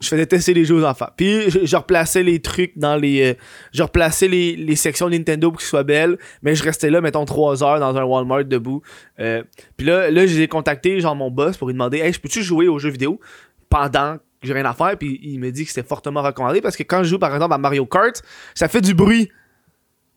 je 0.00 0.08
faisais 0.08 0.26
tester 0.26 0.54
les 0.54 0.64
jeux 0.64 0.76
aux 0.76 0.84
enfants. 0.84 1.08
Puis 1.16 1.50
je, 1.50 1.76
replaçais 1.76 2.22
les 2.22 2.40
trucs 2.40 2.76
dans 2.76 2.96
les. 2.96 3.32
Euh, 3.32 3.34
je 3.72 3.82
replaçais 3.82 4.28
les, 4.28 4.56
les, 4.56 4.76
sections 4.76 5.08
Nintendo 5.08 5.50
pour 5.50 5.60
qu'ils 5.60 5.68
soient 5.68 5.84
belles. 5.84 6.18
Mais 6.42 6.54
je 6.54 6.64
restais 6.64 6.90
là, 6.90 7.00
mettons, 7.00 7.24
trois 7.24 7.62
heures 7.62 7.80
dans 7.80 7.96
un 7.96 8.04
Walmart 8.04 8.44
debout. 8.44 8.82
Euh, 9.20 9.42
puis 9.76 9.86
là, 9.86 10.10
là, 10.10 10.26
j'ai 10.26 10.48
contacté 10.48 11.00
genre 11.00 11.14
mon 11.14 11.30
boss 11.30 11.56
pour 11.56 11.68
lui 11.68 11.74
demander 11.74 11.98
Hey, 11.98 12.12
je 12.12 12.20
peux-tu 12.20 12.42
jouer 12.42 12.68
aux 12.68 12.78
jeux 12.78 12.90
vidéo 12.90 13.20
pendant 13.68 14.16
que 14.16 14.46
j'ai 14.46 14.52
rien 14.52 14.64
à 14.64 14.74
faire? 14.74 14.96
Puis 14.98 15.20
il 15.22 15.38
me 15.38 15.50
dit 15.50 15.64
que 15.64 15.70
c'était 15.70 15.86
fortement 15.86 16.22
recommandé 16.22 16.60
parce 16.60 16.76
que 16.76 16.82
quand 16.82 17.02
je 17.04 17.10
joue 17.10 17.18
par 17.18 17.32
exemple 17.32 17.54
à 17.54 17.58
Mario 17.58 17.86
Kart, 17.86 18.20
ça 18.54 18.68
fait 18.68 18.80
du 18.80 18.94
bruit. 18.94 19.30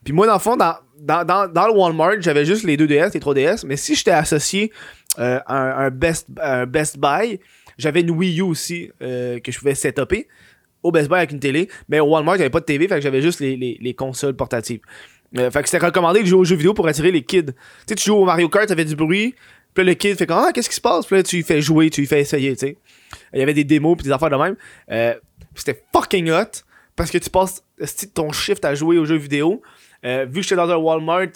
Puis 0.04 0.12
moi, 0.12 0.26
dans 0.26 0.34
le 0.34 0.38
fond, 0.38 0.56
dans, 0.56 0.74
dans, 1.00 1.24
dans, 1.24 1.66
le 1.66 1.72
Walmart, 1.72 2.20
j'avais 2.20 2.44
juste 2.44 2.64
les 2.64 2.76
2DS, 2.76 3.14
les 3.14 3.20
3DS. 3.20 3.66
Mais 3.66 3.76
si 3.76 3.94
j'étais 3.94 4.10
associé 4.10 4.72
euh, 5.18 5.40
un, 5.46 5.90
Best, 5.90 6.28
un 6.40 6.66
Best 6.66 6.98
Buy, 6.98 7.40
j'avais 7.76 8.00
une 8.00 8.10
Wii 8.10 8.38
U 8.38 8.42
aussi 8.42 8.90
euh, 9.02 9.40
que 9.40 9.50
je 9.50 9.58
pouvais 9.58 9.74
setuper 9.74 10.28
au 10.82 10.92
Best 10.92 11.08
Buy 11.08 11.16
avec 11.16 11.32
une 11.32 11.40
télé. 11.40 11.68
Mais 11.88 12.00
au 12.00 12.06
Walmart, 12.06 12.34
avait 12.34 12.50
pas 12.50 12.60
de 12.60 12.64
TV, 12.64 12.86
fait 12.86 12.96
que 12.96 13.00
j'avais 13.00 13.22
juste 13.22 13.40
les, 13.40 13.56
les, 13.56 13.78
les, 13.80 13.94
consoles 13.94 14.36
portatives. 14.36 14.80
Euh, 15.36 15.50
fait 15.50 15.62
que 15.62 15.68
c'était 15.68 15.84
recommandé 15.84 16.22
de 16.22 16.26
jouer 16.26 16.38
aux 16.38 16.44
jeux 16.44 16.56
vidéo 16.56 16.72
pour 16.72 16.86
attirer 16.86 17.10
les 17.10 17.22
kids. 17.22 17.46
Tu 17.46 17.52
sais, 17.88 17.94
tu 17.96 18.04
joues 18.04 18.16
au 18.16 18.24
Mario 18.24 18.48
Kart, 18.48 18.68
ça 18.68 18.76
fait 18.76 18.84
du 18.84 18.96
bruit. 18.96 19.34
Puis 19.74 19.84
là, 19.84 19.90
le 19.90 19.94
kid 19.94 20.16
fait 20.16 20.26
comme 20.26 20.38
Ah, 20.38 20.52
qu'est-ce 20.52 20.68
qui 20.68 20.76
se 20.76 20.80
passe? 20.80 21.06
Puis 21.06 21.16
là, 21.16 21.22
tu 21.22 21.36
lui 21.36 21.42
fais 21.42 21.60
jouer, 21.60 21.90
tu 21.90 22.00
lui 22.00 22.08
fais 22.08 22.20
essayer, 22.20 22.52
tu 22.52 22.66
sais. 22.66 22.76
Il 23.32 23.40
y 23.40 23.42
avait 23.42 23.54
des 23.54 23.64
démos 23.64 23.96
puis 23.96 24.04
des 24.04 24.12
affaires 24.12 24.30
de 24.30 24.36
même. 24.36 24.56
C'était 25.54 25.82
fucking 25.92 26.30
hot 26.30 26.62
parce 26.94 27.10
que 27.10 27.18
tu 27.18 27.30
passes 27.30 27.64
ton 28.14 28.32
shift 28.32 28.64
à 28.64 28.74
jouer 28.74 28.98
aux 28.98 29.04
jeux 29.04 29.16
vidéo. 29.16 29.62
Vu 30.02 30.32
que 30.32 30.42
j'étais 30.42 30.56
dans 30.56 30.70
un 30.70 30.76
Walmart, 30.76 31.28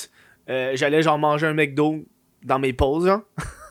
j'allais 0.49 1.03
genre 1.03 1.19
manger 1.19 1.47
un 1.47 1.55
McDo 1.55 2.05
dans 2.43 2.59
mes 2.59 2.73
pauses, 2.73 3.07
genre. 3.07 3.23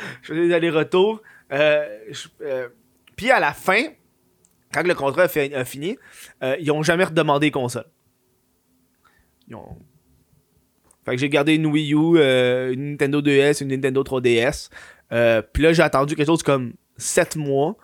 je 0.22 0.28
faisais 0.28 0.48
des 0.48 0.54
allers-retours. 0.54 1.22
Euh, 1.52 1.86
euh, 2.42 2.68
puis 3.16 3.30
à 3.30 3.40
la 3.40 3.52
fin, 3.52 3.84
quand 4.72 4.86
le 4.86 4.94
contrat 4.94 5.24
a, 5.24 5.64
fini, 5.64 5.98
euh, 6.42 6.56
ils 6.60 6.70
ont 6.70 6.82
jamais 6.82 7.04
redemandé 7.04 7.50
console. 7.50 7.86
Ils 9.48 9.56
ont... 9.56 9.76
Fait 11.04 11.12
que 11.12 11.16
j'ai 11.18 11.28
gardé 11.28 11.54
une 11.54 11.66
Wii 11.66 11.94
U, 11.94 12.18
une 12.72 12.90
Nintendo 12.90 13.22
2S, 13.22 13.62
une 13.62 13.68
Nintendo 13.68 14.02
3DS. 14.02 14.68
puis 15.52 15.62
là, 15.62 15.72
j'ai 15.72 15.82
attendu 15.82 16.14
quelque 16.14 16.26
chose 16.26 16.42
comme 16.42 16.74
7 16.98 17.36
mois 17.36 17.76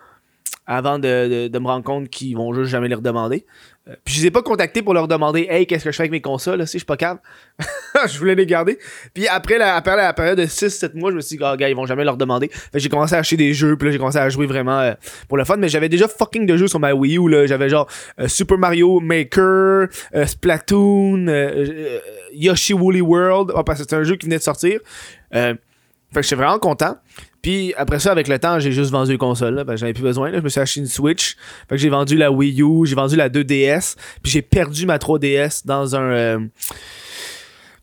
avant 0.67 0.99
de, 0.99 1.49
de 1.49 1.59
me 1.59 1.67
rendre 1.67 1.85
compte 1.85 2.11
qu'ils 2.11 2.37
vont 2.37 2.53
juste 2.53 2.71
jamais 2.71 2.89
les 2.89 2.95
redemander. 2.95 3.47
Euh, 3.89 3.95
puis 4.05 4.15
je 4.15 4.21
les 4.21 4.27
ai 4.27 4.31
pas 4.31 4.43
contactés 4.43 4.83
pour 4.83 4.95
leur 4.95 5.07
demander 5.07 5.47
Hey, 5.49 5.67
qu'est-ce 5.67 5.85
que 5.85 5.93
je 5.93 5.97
fais 5.97 6.03
avec 6.03 6.11
mes 6.11 6.21
consoles 6.21 6.67
si 6.67 6.73
je 6.73 6.79
suis 6.79 6.87
pas 6.87 6.97
calme? 6.97 7.19
je 8.09 8.19
voulais 8.19 8.35
les 8.35 8.47
garder. 8.47 8.79
Puis 9.15 9.29
après 9.29 9.59
la, 9.59 9.81
période 9.81 10.39
de 10.39 10.47
6-7 10.47 10.97
mois, 10.97 11.11
je 11.11 11.17
me 11.17 11.21
suis 11.21 11.37
dit, 11.37 11.45
oh, 11.45 11.57
gars, 11.57 11.69
ils 11.69 11.77
vont 11.77 11.87
jamais 11.87 12.05
leur 12.05 12.17
demander. 12.17 12.51
J'ai 12.75 12.89
commencé 12.89 13.15
à 13.15 13.19
acheter 13.19 13.37
des 13.37 13.55
jeux, 13.55 13.77
puis 13.77 13.87
là 13.87 13.93
j'ai 13.93 13.99
commencé 13.99 14.19
à 14.19 14.29
jouer 14.29 14.47
vraiment 14.47 14.81
euh, 14.81 14.95
pour 15.29 15.37
le 15.37 15.45
fun. 15.45 15.57
Mais 15.57 15.69
j'avais 15.69 15.89
déjà 15.89 16.09
fucking 16.09 16.47
de 16.47 16.57
jeux 16.57 16.69
sur 16.69 16.81
ma 16.81 16.95
Wii 16.95 17.19
U. 17.19 17.29
là 17.29 17.47
J'avais 17.47 17.69
genre 17.69 17.89
euh, 18.21 18.29
Super 18.29 18.59
Mario 18.59 19.01
Maker, 19.01 19.89
Splatoon, 20.27 21.27
Yoshi 22.33 22.75
Woolly 22.75 23.01
World. 23.01 23.53
Oh, 23.55 23.63
parce 23.63 23.81
que 23.81 23.87
c'est 23.89 23.97
un 23.97 24.03
jeu 24.03 24.17
qui 24.17 24.27
venait 24.27 24.39
de 24.39 24.43
sortir. 24.43 24.81
fait 25.33 25.59
que 26.13 26.23
j'étais 26.23 26.37
vraiment 26.37 26.59
content. 26.59 26.97
Puis 27.47 27.73
après 27.77 28.01
ça, 28.01 28.11
avec 28.11 28.27
le 28.27 28.41
temps, 28.41 28.59
j'ai 28.59 28.73
juste 28.73 28.91
vendu 28.91 29.13
les 29.13 29.19
consoles. 29.19 29.63
Ben, 29.63 29.77
j'en 29.77 29.85
avais 29.85 29.93
plus 29.93 30.03
besoin. 30.03 30.33
Je 30.33 30.41
me 30.41 30.49
suis 30.49 30.59
acheté 30.59 30.81
une 30.81 30.89
Switch. 30.89 31.37
Fait 31.69 31.77
que 31.77 31.81
j'ai 31.81 31.91
vendu 31.91 32.17
la 32.17 32.33
Wii 32.33 32.61
U, 32.61 32.85
j'ai 32.87 32.97
vendu 32.97 33.15
la 33.15 33.29
2DS. 33.29 33.95
Puis 34.21 34.33
j'ai 34.33 34.43
perdu 34.43 34.85
ma 34.85 34.99
3DS 34.99 35.65
dans 35.65 35.95
un. 35.95 36.11
Euh, 36.11 36.41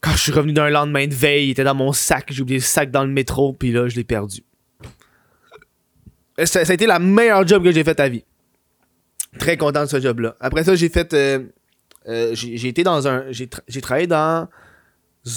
quand 0.01 0.11
je 0.11 0.17
suis 0.17 0.31
revenu 0.33 0.51
d'un 0.51 0.69
lendemain 0.69 1.07
de 1.07 1.13
veille, 1.13 1.45
il 1.45 1.51
était 1.51 1.63
dans 1.63 1.75
mon 1.75 1.93
sac. 1.93 2.25
J'ai 2.29 2.41
oublié 2.41 2.59
le 2.59 2.63
sac 2.65 2.91
dans 2.91 3.05
le 3.05 3.09
métro. 3.09 3.53
Puis 3.53 3.71
là, 3.71 3.87
je 3.87 3.95
l'ai 3.95 4.03
perdu. 4.03 4.43
Ça, 6.43 6.59
a 6.59 6.73
été 6.73 6.85
la 6.85 6.99
meilleure 6.99 7.47
job 7.47 7.63
que 7.63 7.71
j'ai 7.71 7.85
faite 7.85 8.01
à 8.01 8.09
vie. 8.09 8.25
Très 9.39 9.55
content 9.55 9.83
de 9.83 9.89
ce 9.89 10.01
job-là. 10.01 10.35
Après 10.41 10.65
ça, 10.65 10.75
j'ai 10.75 10.89
fait. 10.89 11.13
Euh, 11.13 11.39
euh, 12.09 12.31
j'ai 12.35 12.67
été 12.67 12.83
dans 12.83 13.07
un. 13.07 13.31
J'ai 13.31 13.47
travaillé 13.81 14.07
dans 14.07 14.49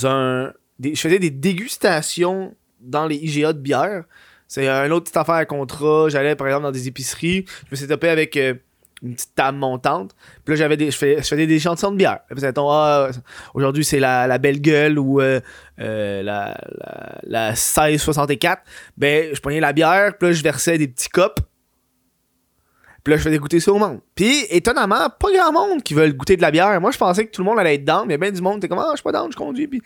un. 0.02 0.52
je 0.82 1.00
faisais 1.00 1.20
des 1.20 1.30
dégustations 1.30 2.56
dans 2.86 3.06
les 3.06 3.16
IGA 3.16 3.52
de 3.52 3.58
bière. 3.58 4.04
C'est 4.48 4.68
un 4.68 4.90
autre 4.90 5.04
petite 5.04 5.16
affaire 5.16 5.34
à 5.34 5.44
contrat. 5.44 6.08
J'allais 6.08 6.36
par 6.36 6.46
exemple 6.46 6.64
dans 6.64 6.72
des 6.72 6.88
épiceries. 6.88 7.44
Je 7.64 7.70
me 7.72 7.76
suis 7.76 7.86
tapé 7.86 8.08
avec 8.08 8.36
euh, 8.36 8.54
une 9.02 9.14
petite 9.14 9.34
table 9.34 9.58
montante. 9.58 10.14
Puis 10.44 10.54
là, 10.54 10.56
j'avais 10.56 10.76
des, 10.76 10.90
je, 10.90 10.98
je 10.98 11.22
faisais 11.22 11.46
des 11.46 11.58
chansons 11.58 11.90
de 11.90 11.96
bière. 11.96 12.20
Puis, 12.30 12.44
ah, 12.44 13.10
aujourd'hui, 13.54 13.84
c'est 13.84 13.98
la, 13.98 14.26
la, 14.26 14.38
belle 14.38 14.60
gueule 14.60 14.98
ou 14.98 15.20
euh, 15.20 15.40
euh, 15.80 16.22
la, 16.22 16.56
la, 16.78 17.20
la 17.24 17.48
1664. 17.50 18.62
Ben, 18.96 19.34
je 19.34 19.40
prenais 19.40 19.60
la 19.60 19.72
bière. 19.72 20.16
Puis 20.18 20.28
là, 20.28 20.32
je 20.34 20.42
versais 20.42 20.78
des 20.78 20.88
petits 20.88 21.08
cups 21.08 21.42
puis 23.06 23.12
là, 23.12 23.18
je 23.18 23.22
faisais 23.22 23.38
goûter 23.38 23.60
ça 23.60 23.72
au 23.72 23.78
monde. 23.78 24.00
Puis, 24.16 24.46
étonnamment, 24.50 25.08
pas 25.08 25.28
grand 25.32 25.52
monde 25.52 25.80
qui 25.80 25.94
veut 25.94 26.10
goûter 26.10 26.36
de 26.36 26.42
la 26.42 26.50
bière. 26.50 26.80
Moi, 26.80 26.90
je 26.90 26.98
pensais 26.98 27.24
que 27.24 27.30
tout 27.30 27.40
le 27.40 27.44
monde 27.44 27.56
allait 27.56 27.76
être 27.76 27.84
down, 27.84 28.04
mais 28.04 28.18
bien 28.18 28.32
du 28.32 28.42
monde, 28.42 28.60
t'es 28.60 28.66
comme, 28.66 28.80
ah, 28.80 28.88
je 28.90 28.96
suis 28.96 29.04
pas 29.04 29.12
down, 29.12 29.30
je 29.30 29.36
conduis. 29.36 29.68
Puis, 29.68 29.80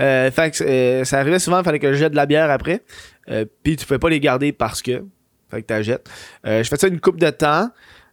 euh, 0.00 0.28
fait 0.32 0.50
que 0.50 0.64
euh, 0.64 1.04
ça 1.04 1.20
arrivait 1.20 1.38
souvent, 1.38 1.60
il 1.60 1.64
fallait 1.64 1.78
que 1.78 1.92
je 1.92 1.98
jette 1.98 2.10
de 2.10 2.16
la 2.16 2.26
bière 2.26 2.50
après. 2.50 2.82
Euh, 3.30 3.44
puis, 3.62 3.76
tu 3.76 3.86
pouvais 3.86 4.00
pas 4.00 4.08
les 4.08 4.18
garder 4.18 4.50
parce 4.50 4.82
que. 4.82 5.04
Fait 5.52 5.62
que 5.62 5.66
t'as 5.68 5.82
jettes. 5.82 6.10
je 6.44 6.64
fais 6.64 6.76
ça 6.76 6.88
une 6.88 6.98
coupe 6.98 7.20
de 7.20 7.30
temps. 7.30 7.70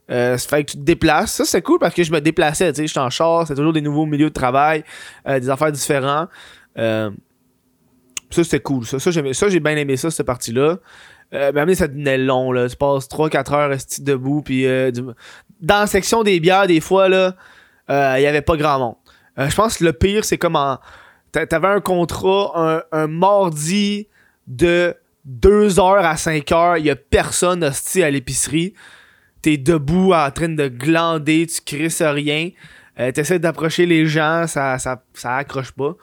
ça 0.07 0.37
fait 0.37 0.63
que 0.63 0.73
tu 0.73 0.77
te 0.77 0.83
déplaces. 0.83 1.31
Ça, 1.31 1.43
c'est 1.43 1.63
cool 1.63 1.79
parce 1.79 1.95
que 1.95 2.03
je 2.03 2.11
me 2.11 2.21
déplaçais, 2.21 2.71
tu 2.71 2.81
sais, 2.81 2.87
j'étais 2.87 2.99
en 2.99 3.09
char, 3.09 3.47
c'est 3.47 3.55
toujours 3.55 3.73
des 3.73 3.81
nouveaux 3.81 4.05
milieux 4.05 4.29
de 4.29 4.33
travail, 4.35 4.83
des 5.27 5.49
affaires 5.49 5.71
différentes. 5.71 6.29
ça, 6.75 7.09
c'était 8.29 8.59
cool. 8.59 8.85
Ça, 8.85 8.99
ça, 8.99 9.09
j'ai 9.09 9.59
bien 9.59 9.75
aimé 9.75 9.97
ça, 9.97 10.11
cette 10.11 10.27
partie-là. 10.27 10.77
Euh, 11.33 11.51
mais 11.53 11.75
ça 11.75 11.87
devenait 11.87 12.17
long, 12.17 12.51
là. 12.51 12.67
Tu 12.67 12.75
passes 12.75 13.07
3-4 13.07 13.53
heures 13.53 13.69
resté 13.69 14.01
debout. 14.01 14.41
Puis, 14.41 14.65
euh, 14.65 14.91
dans 15.61 15.79
la 15.79 15.87
section 15.87 16.23
des 16.23 16.39
bières, 16.39 16.67
des 16.67 16.81
fois, 16.81 17.07
là, 17.07 17.35
il 17.87 17.93
euh, 17.93 18.19
y 18.19 18.25
avait 18.27 18.41
pas 18.41 18.57
grand 18.57 18.79
monde. 18.79 18.95
Euh, 19.37 19.49
je 19.49 19.55
pense 19.55 19.77
que 19.77 19.85
le 19.85 19.93
pire, 19.93 20.25
c'est 20.25 20.37
comme 20.37 20.55
en. 20.55 20.79
T'avais 21.31 21.67
un 21.67 21.79
contrat 21.79 22.83
un, 22.91 23.07
mardi 23.07 24.09
de 24.47 24.93
2h 25.29 26.03
à 26.03 26.15
5h, 26.15 26.79
il 26.79 26.85
y 26.85 26.89
a 26.89 26.95
personne 26.97 27.63
hostie 27.63 28.03
à 28.03 28.11
l'épicerie. 28.11 28.73
T'es 29.41 29.55
debout 29.57 30.13
en 30.13 30.29
train 30.31 30.49
de 30.49 30.67
glander, 30.67 31.47
tu 31.47 31.61
crisses 31.61 32.01
rien. 32.01 32.49
Euh, 32.99 33.11
T'essaies 33.13 33.39
d'approcher 33.39 33.85
les 33.85 34.05
gens, 34.05 34.45
ça, 34.45 34.77
ça, 34.77 35.03
ça 35.13 35.37
accroche 35.37 35.71
pas. 35.71 35.95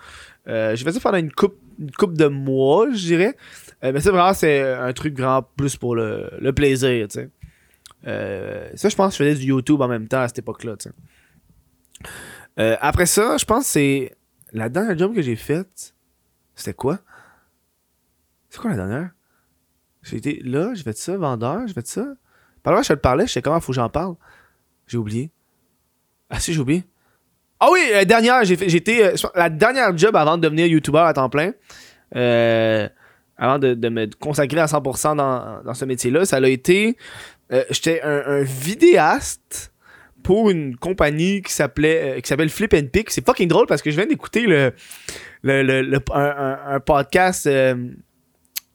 Euh, 0.48 0.74
J'ai 0.74 0.84
fait 0.84 0.92
ça 0.92 1.00
pendant 1.00 1.18
une 1.18 1.30
coupe, 1.30 1.58
une 1.78 1.90
coupe 1.90 2.16
de 2.16 2.26
mois, 2.26 2.86
je 2.90 3.06
dirais. 3.06 3.36
Euh, 3.84 3.92
mais 3.92 4.00
c'est 4.00 4.10
vraiment, 4.10 4.34
c'est 4.34 4.60
un 4.60 4.92
truc 4.92 5.14
grand 5.14 5.42
plus 5.42 5.76
pour 5.76 5.94
le, 5.94 6.30
le 6.40 6.52
plaisir, 6.52 7.06
tu 7.08 7.20
sais. 7.20 7.30
Euh, 8.06 8.70
ça, 8.74 8.88
je 8.88 8.96
pense 8.96 9.16
que 9.16 9.24
je 9.24 9.30
faisais 9.30 9.40
du 9.40 9.48
YouTube 9.48 9.80
en 9.80 9.88
même 9.88 10.08
temps 10.08 10.20
à 10.20 10.28
cette 10.28 10.40
époque-là, 10.40 10.76
tu 10.76 10.88
sais. 10.88 10.94
Euh, 12.58 12.76
après 12.80 13.06
ça, 13.06 13.36
je 13.36 13.44
pense 13.44 13.64
que 13.64 13.70
c'est 13.70 14.16
la 14.52 14.68
dernière 14.68 14.98
job 14.98 15.14
que 15.14 15.22
j'ai 15.22 15.36
faite. 15.36 15.94
C'était 16.54 16.74
quoi? 16.74 16.98
C'est 18.50 18.60
quoi 18.60 18.70
la 18.70 18.76
dernière? 18.76 19.10
J'ai 20.02 20.16
été 20.16 20.40
là, 20.44 20.74
j'ai 20.74 20.82
fait 20.82 20.96
ça, 20.96 21.16
vendeur, 21.16 21.66
j'ai 21.66 21.74
fait 21.74 21.86
ça. 21.86 22.06
Par 22.62 22.74
là, 22.74 22.82
je 22.82 22.88
te 22.88 22.94
parlais, 22.94 23.26
je 23.26 23.32
sais 23.32 23.42
comment 23.42 23.60
faut 23.60 23.72
que 23.72 23.76
j'en 23.76 23.88
parle. 23.88 24.14
J'ai 24.86 24.96
oublié. 24.96 25.30
Ah 26.30 26.40
si, 26.40 26.52
j'ai 26.52 26.60
oublié. 26.60 26.84
Ah 27.60 27.68
oui, 27.72 27.80
la 27.92 28.04
dernière, 28.04 28.44
j'ai 28.44 28.56
fait, 28.56 28.68
j'étais, 28.68 29.14
la 29.34 29.50
dernière 29.50 29.96
job 29.96 30.16
avant 30.16 30.36
de 30.36 30.42
devenir 30.42 30.66
YouTuber 30.66 30.98
à 30.98 31.12
temps 31.12 31.28
plein. 31.28 31.52
Euh, 32.14 32.88
avant 33.38 33.58
de, 33.58 33.88
me 33.88 34.06
consacrer 34.18 34.58
à 34.58 34.66
100% 34.66 35.16
dans, 35.16 35.62
dans 35.62 35.74
ce 35.74 35.84
métier-là, 35.84 36.24
ça 36.24 36.36
a 36.36 36.48
été... 36.48 36.96
Euh, 37.52 37.64
j'étais 37.70 38.02
un, 38.02 38.42
vidéaste 38.42 39.72
pour 40.22 40.50
une 40.50 40.76
compagnie 40.76 41.40
qui 41.40 41.52
s'appelait 41.52 42.18
euh, 42.18 42.20
qui 42.20 42.28
s'appelle 42.28 42.50
Flip 42.50 42.74
and 42.74 42.88
Pick. 42.92 43.10
C'est 43.10 43.24
fucking 43.24 43.48
drôle 43.48 43.66
parce 43.66 43.80
que 43.80 43.90
je 43.90 43.96
viens 43.96 44.06
d'écouter 44.06 44.42
le, 44.42 44.72
le, 45.42 45.98
un, 46.12 46.80
podcast 46.80 47.46
euh, 47.46 47.74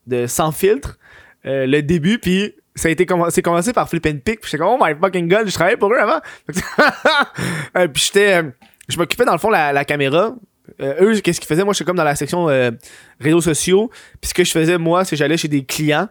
de 0.07 0.25
Sans 0.25 0.51
filtre, 0.51 0.97
le 1.43 1.81
début, 1.81 2.17
puis 2.17 2.55
ça 2.73 2.87
a 2.87 2.91
été 2.91 3.05
commencé, 3.05 3.43
commencé 3.43 3.73
par 3.73 3.87
Flip 3.87 4.05
and 4.07 4.19
Pick. 4.25 4.41
Puis 4.41 4.49
j'étais 4.49 4.57
comme, 4.57 4.79
oh 4.79 4.83
my 4.83 4.95
fucking 4.99 5.27
god, 5.27 5.47
je 5.47 5.53
travaillais 5.53 5.77
pour 5.77 5.93
eux 5.93 5.99
avant. 5.99 6.21
puis 6.47 8.03
j'étais, 8.05 8.41
je 8.87 8.97
m'occupais 8.97 9.25
dans 9.25 9.33
le 9.33 9.37
fond 9.37 9.51
la, 9.51 9.71
la 9.71 9.85
caméra 9.85 10.33
euh, 10.81 10.95
eux, 11.01 11.19
qu'est-ce 11.21 11.39
qu'ils 11.39 11.47
faisaient? 11.47 11.63
Moi, 11.63 11.73
j'étais 11.73 11.85
comme 11.85 11.97
dans 11.97 12.03
la 12.03 12.15
section 12.15 12.49
euh, 12.49 12.71
réseaux 13.19 13.41
sociaux. 13.41 13.89
Puis 14.21 14.29
ce 14.29 14.33
que 14.33 14.43
je 14.43 14.51
faisais, 14.51 14.77
moi, 14.77 15.03
c'est 15.03 15.11
que 15.11 15.17
j'allais 15.17 15.37
chez 15.37 15.47
des 15.47 15.63
clients. 15.63 16.07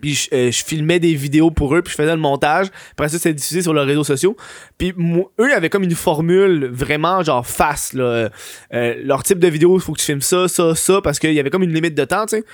Puis 0.00 0.14
je, 0.14 0.28
euh, 0.32 0.50
je 0.50 0.64
filmais 0.64 1.00
des 1.00 1.14
vidéos 1.14 1.50
pour 1.50 1.74
eux, 1.74 1.82
puis 1.82 1.90
je 1.90 1.96
faisais 1.96 2.14
le 2.14 2.20
montage. 2.20 2.68
Après 2.92 3.08
ça, 3.08 3.18
c'était 3.18 3.34
diffusé 3.34 3.62
sur 3.62 3.72
leurs 3.72 3.86
réseaux 3.86 4.04
sociaux. 4.04 4.36
Puis 4.76 4.92
moi, 4.96 5.30
eux, 5.40 5.52
avaient 5.54 5.70
comme 5.70 5.82
une 5.82 5.94
formule 5.94 6.66
vraiment 6.66 7.22
genre 7.22 7.46
face. 7.46 7.92
Là. 7.92 8.30
Euh, 8.72 8.94
leur 9.02 9.22
type 9.22 9.38
de 9.38 9.48
vidéo, 9.48 9.76
il 9.76 9.82
faut 9.82 9.92
que 9.92 9.98
tu 9.98 10.06
filmes 10.06 10.22
ça, 10.22 10.46
ça, 10.48 10.74
ça, 10.74 11.00
parce 11.02 11.18
qu'il 11.18 11.32
y 11.32 11.40
avait 11.40 11.50
comme 11.50 11.64
une 11.64 11.74
limite 11.74 11.94
de 11.94 12.04
temps, 12.04 12.26
tu 12.26 12.36
sais. 12.36 12.44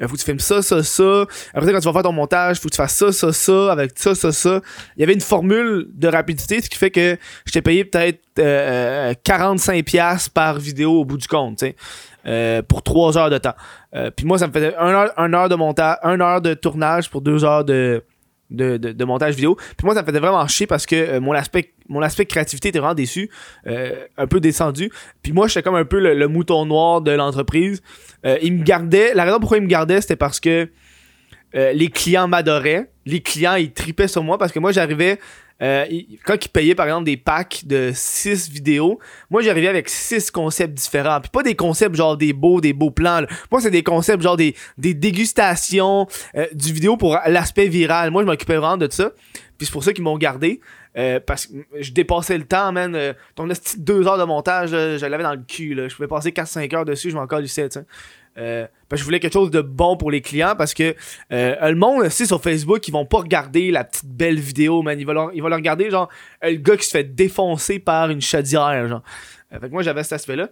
Il 0.00 0.06
faut 0.06 0.14
que 0.14 0.20
tu 0.20 0.24
filmes 0.24 0.38
ça, 0.38 0.62
ça, 0.62 0.82
ça. 0.82 1.24
Après, 1.52 1.72
quand 1.72 1.80
tu 1.80 1.86
vas 1.86 1.92
faire 1.92 2.02
ton 2.02 2.12
montage, 2.12 2.60
faut 2.60 2.68
que 2.68 2.74
tu 2.74 2.76
fasses 2.76 2.94
ça, 2.94 3.10
ça, 3.12 3.32
ça, 3.32 3.72
avec 3.72 3.92
ça, 3.96 4.14
ça, 4.14 4.30
ça. 4.30 4.60
Il 4.96 5.00
y 5.00 5.02
avait 5.02 5.14
une 5.14 5.20
formule 5.20 5.88
de 5.92 6.08
rapidité, 6.08 6.60
ce 6.60 6.70
qui 6.70 6.78
fait 6.78 6.90
que 6.90 7.16
j'étais 7.44 7.62
payé 7.62 7.84
peut-être 7.84 8.20
euh, 8.38 9.10
euh, 9.10 9.14
45$ 9.26 10.30
par 10.30 10.58
vidéo 10.58 11.00
au 11.00 11.04
bout 11.04 11.18
du 11.18 11.26
compte, 11.26 11.58
tu 11.58 11.66
sais. 11.66 11.76
Euh, 12.26 12.62
pour 12.62 12.82
3 12.82 13.16
heures 13.16 13.30
de 13.30 13.38
temps. 13.38 13.54
Euh, 13.94 14.10
puis 14.10 14.26
moi, 14.26 14.38
ça 14.38 14.48
me 14.48 14.52
faisait 14.52 14.76
1 14.76 14.86
heure, 14.88 15.12
un 15.16 15.32
heure 15.32 15.48
de 15.48 15.54
montage, 15.54 15.96
1 16.02 16.20
heure 16.20 16.40
de 16.42 16.52
tournage 16.52 17.08
pour 17.08 17.22
2 17.22 17.44
heures 17.44 17.64
de, 17.64 18.04
de, 18.50 18.76
de, 18.76 19.04
montage 19.04 19.34
vidéo. 19.34 19.56
Puis 19.76 19.84
moi, 19.84 19.94
ça 19.94 20.02
me 20.02 20.06
faisait 20.06 20.20
vraiment 20.20 20.46
chier 20.46 20.66
parce 20.66 20.86
que 20.86 20.96
euh, 20.96 21.20
mon 21.20 21.32
aspect 21.32 21.72
mon 21.88 22.02
aspect 22.02 22.26
créativité 22.26 22.68
était 22.68 22.80
vraiment 22.80 22.94
déçu, 22.94 23.30
euh, 23.66 24.04
un 24.18 24.26
peu 24.26 24.40
descendu. 24.40 24.90
Puis 25.22 25.32
moi, 25.32 25.48
j'étais 25.48 25.62
comme 25.62 25.74
un 25.74 25.86
peu 25.86 25.98
le, 25.98 26.28
mouton 26.28 26.66
noir 26.66 27.00
de 27.00 27.12
l'entreprise. 27.12 27.82
Euh, 28.26 28.36
il 28.42 28.58
me 28.58 28.62
gardait. 28.62 29.14
La 29.14 29.24
raison 29.24 29.40
pourquoi 29.40 29.56
il 29.56 29.62
me 29.62 29.68
gardait, 29.68 30.00
c'était 30.00 30.16
parce 30.16 30.38
que 30.40 30.68
les 31.54 31.88
clients 31.88 32.28
m'adoraient. 32.28 32.90
Les 33.08 33.20
clients, 33.22 33.54
ils 33.54 33.72
tripaient 33.72 34.08
sur 34.08 34.22
moi 34.22 34.36
parce 34.38 34.52
que 34.52 34.58
moi, 34.58 34.70
j'arrivais. 34.72 35.18
euh, 35.60 35.84
quand 36.24 36.36
ils 36.44 36.48
payaient 36.50 36.74
par 36.76 36.86
exemple 36.86 37.04
des 37.04 37.16
packs 37.16 37.62
de 37.66 37.90
6 37.92 38.48
vidéos, 38.50 39.00
moi 39.28 39.42
j'arrivais 39.42 39.66
avec 39.66 39.88
6 39.88 40.30
concepts 40.30 40.74
différents. 40.74 41.20
Puis 41.20 41.30
pas 41.30 41.42
des 41.42 41.56
concepts 41.56 41.96
genre 41.96 42.16
des 42.16 42.32
beaux, 42.32 42.60
des 42.60 42.72
beaux 42.72 42.90
plans. 42.92 43.22
Moi 43.50 43.60
c'est 43.60 43.70
des 43.72 43.82
concepts 43.82 44.22
genre 44.22 44.36
des, 44.36 44.54
des 44.76 44.94
dégustations, 44.94 46.06
euh, 46.36 46.46
du 46.52 46.72
vidéo 46.72 46.96
pour 46.96 47.18
l'aspect 47.26 47.66
viral. 47.66 48.10
Moi 48.12 48.22
je 48.22 48.26
m'occupais 48.28 48.56
vraiment 48.56 48.76
de 48.76 48.88
ça. 48.90 49.10
Puis 49.56 49.66
c'est 49.66 49.72
pour 49.72 49.82
ça 49.82 49.92
qu'ils 49.92 50.04
m'ont 50.04 50.18
gardé. 50.18 50.60
Euh, 50.96 51.18
parce 51.24 51.46
que 51.46 51.52
je 51.80 51.92
dépassais 51.92 52.38
le 52.38 52.44
temps, 52.44 52.70
man. 52.72 52.94
Euh, 52.94 53.12
ton 53.34 53.48
esti 53.50 53.78
de 53.78 53.84
2 53.84 54.06
heures 54.06 54.18
de 54.18 54.24
montage, 54.24 54.70
je 54.70 55.06
l'avais 55.06 55.22
dans 55.24 55.34
le 55.34 55.42
cul. 55.46 55.76
Je 55.88 55.94
pouvais 55.94 56.08
passer 56.08 56.30
4-5 56.30 56.74
heures 56.74 56.84
dessus, 56.84 57.10
je 57.10 57.16
m'en 57.16 57.26
calissais, 57.26 57.68
tu. 57.68 57.78
Euh, 58.38 58.66
je 58.92 59.02
voulais 59.04 59.18
quelque 59.20 59.32
chose 59.32 59.50
de 59.50 59.60
bon 59.60 59.96
pour 59.96 60.10
les 60.10 60.20
clients 60.20 60.54
parce 60.56 60.72
que 60.74 60.94
euh, 61.32 61.68
le 61.68 61.74
monde, 61.74 62.08
c'est 62.08 62.24
sur 62.26 62.40
Facebook, 62.42 62.86
ils 62.86 62.92
vont 62.92 63.04
pas 63.04 63.18
regarder 63.18 63.70
la 63.70 63.84
petite 63.84 64.06
belle 64.06 64.38
vidéo, 64.38 64.82
man. 64.82 64.98
Ils 64.98 65.04
vont, 65.06 65.12
leur- 65.12 65.30
ils 65.34 65.42
vont 65.42 65.48
leur 65.48 65.58
regarder, 65.58 65.90
genre, 65.90 66.08
le 66.42 66.54
gars 66.56 66.76
qui 66.76 66.86
se 66.86 66.90
fait 66.92 67.04
défoncer 67.04 67.78
par 67.80 68.10
une 68.10 68.20
chaudière, 68.20 68.86
genre. 68.88 69.02
Euh, 69.52 69.58
fait 69.60 69.66
que 69.68 69.72
moi, 69.72 69.82
j'avais 69.82 70.02
cet 70.04 70.12
aspect-là. 70.14 70.48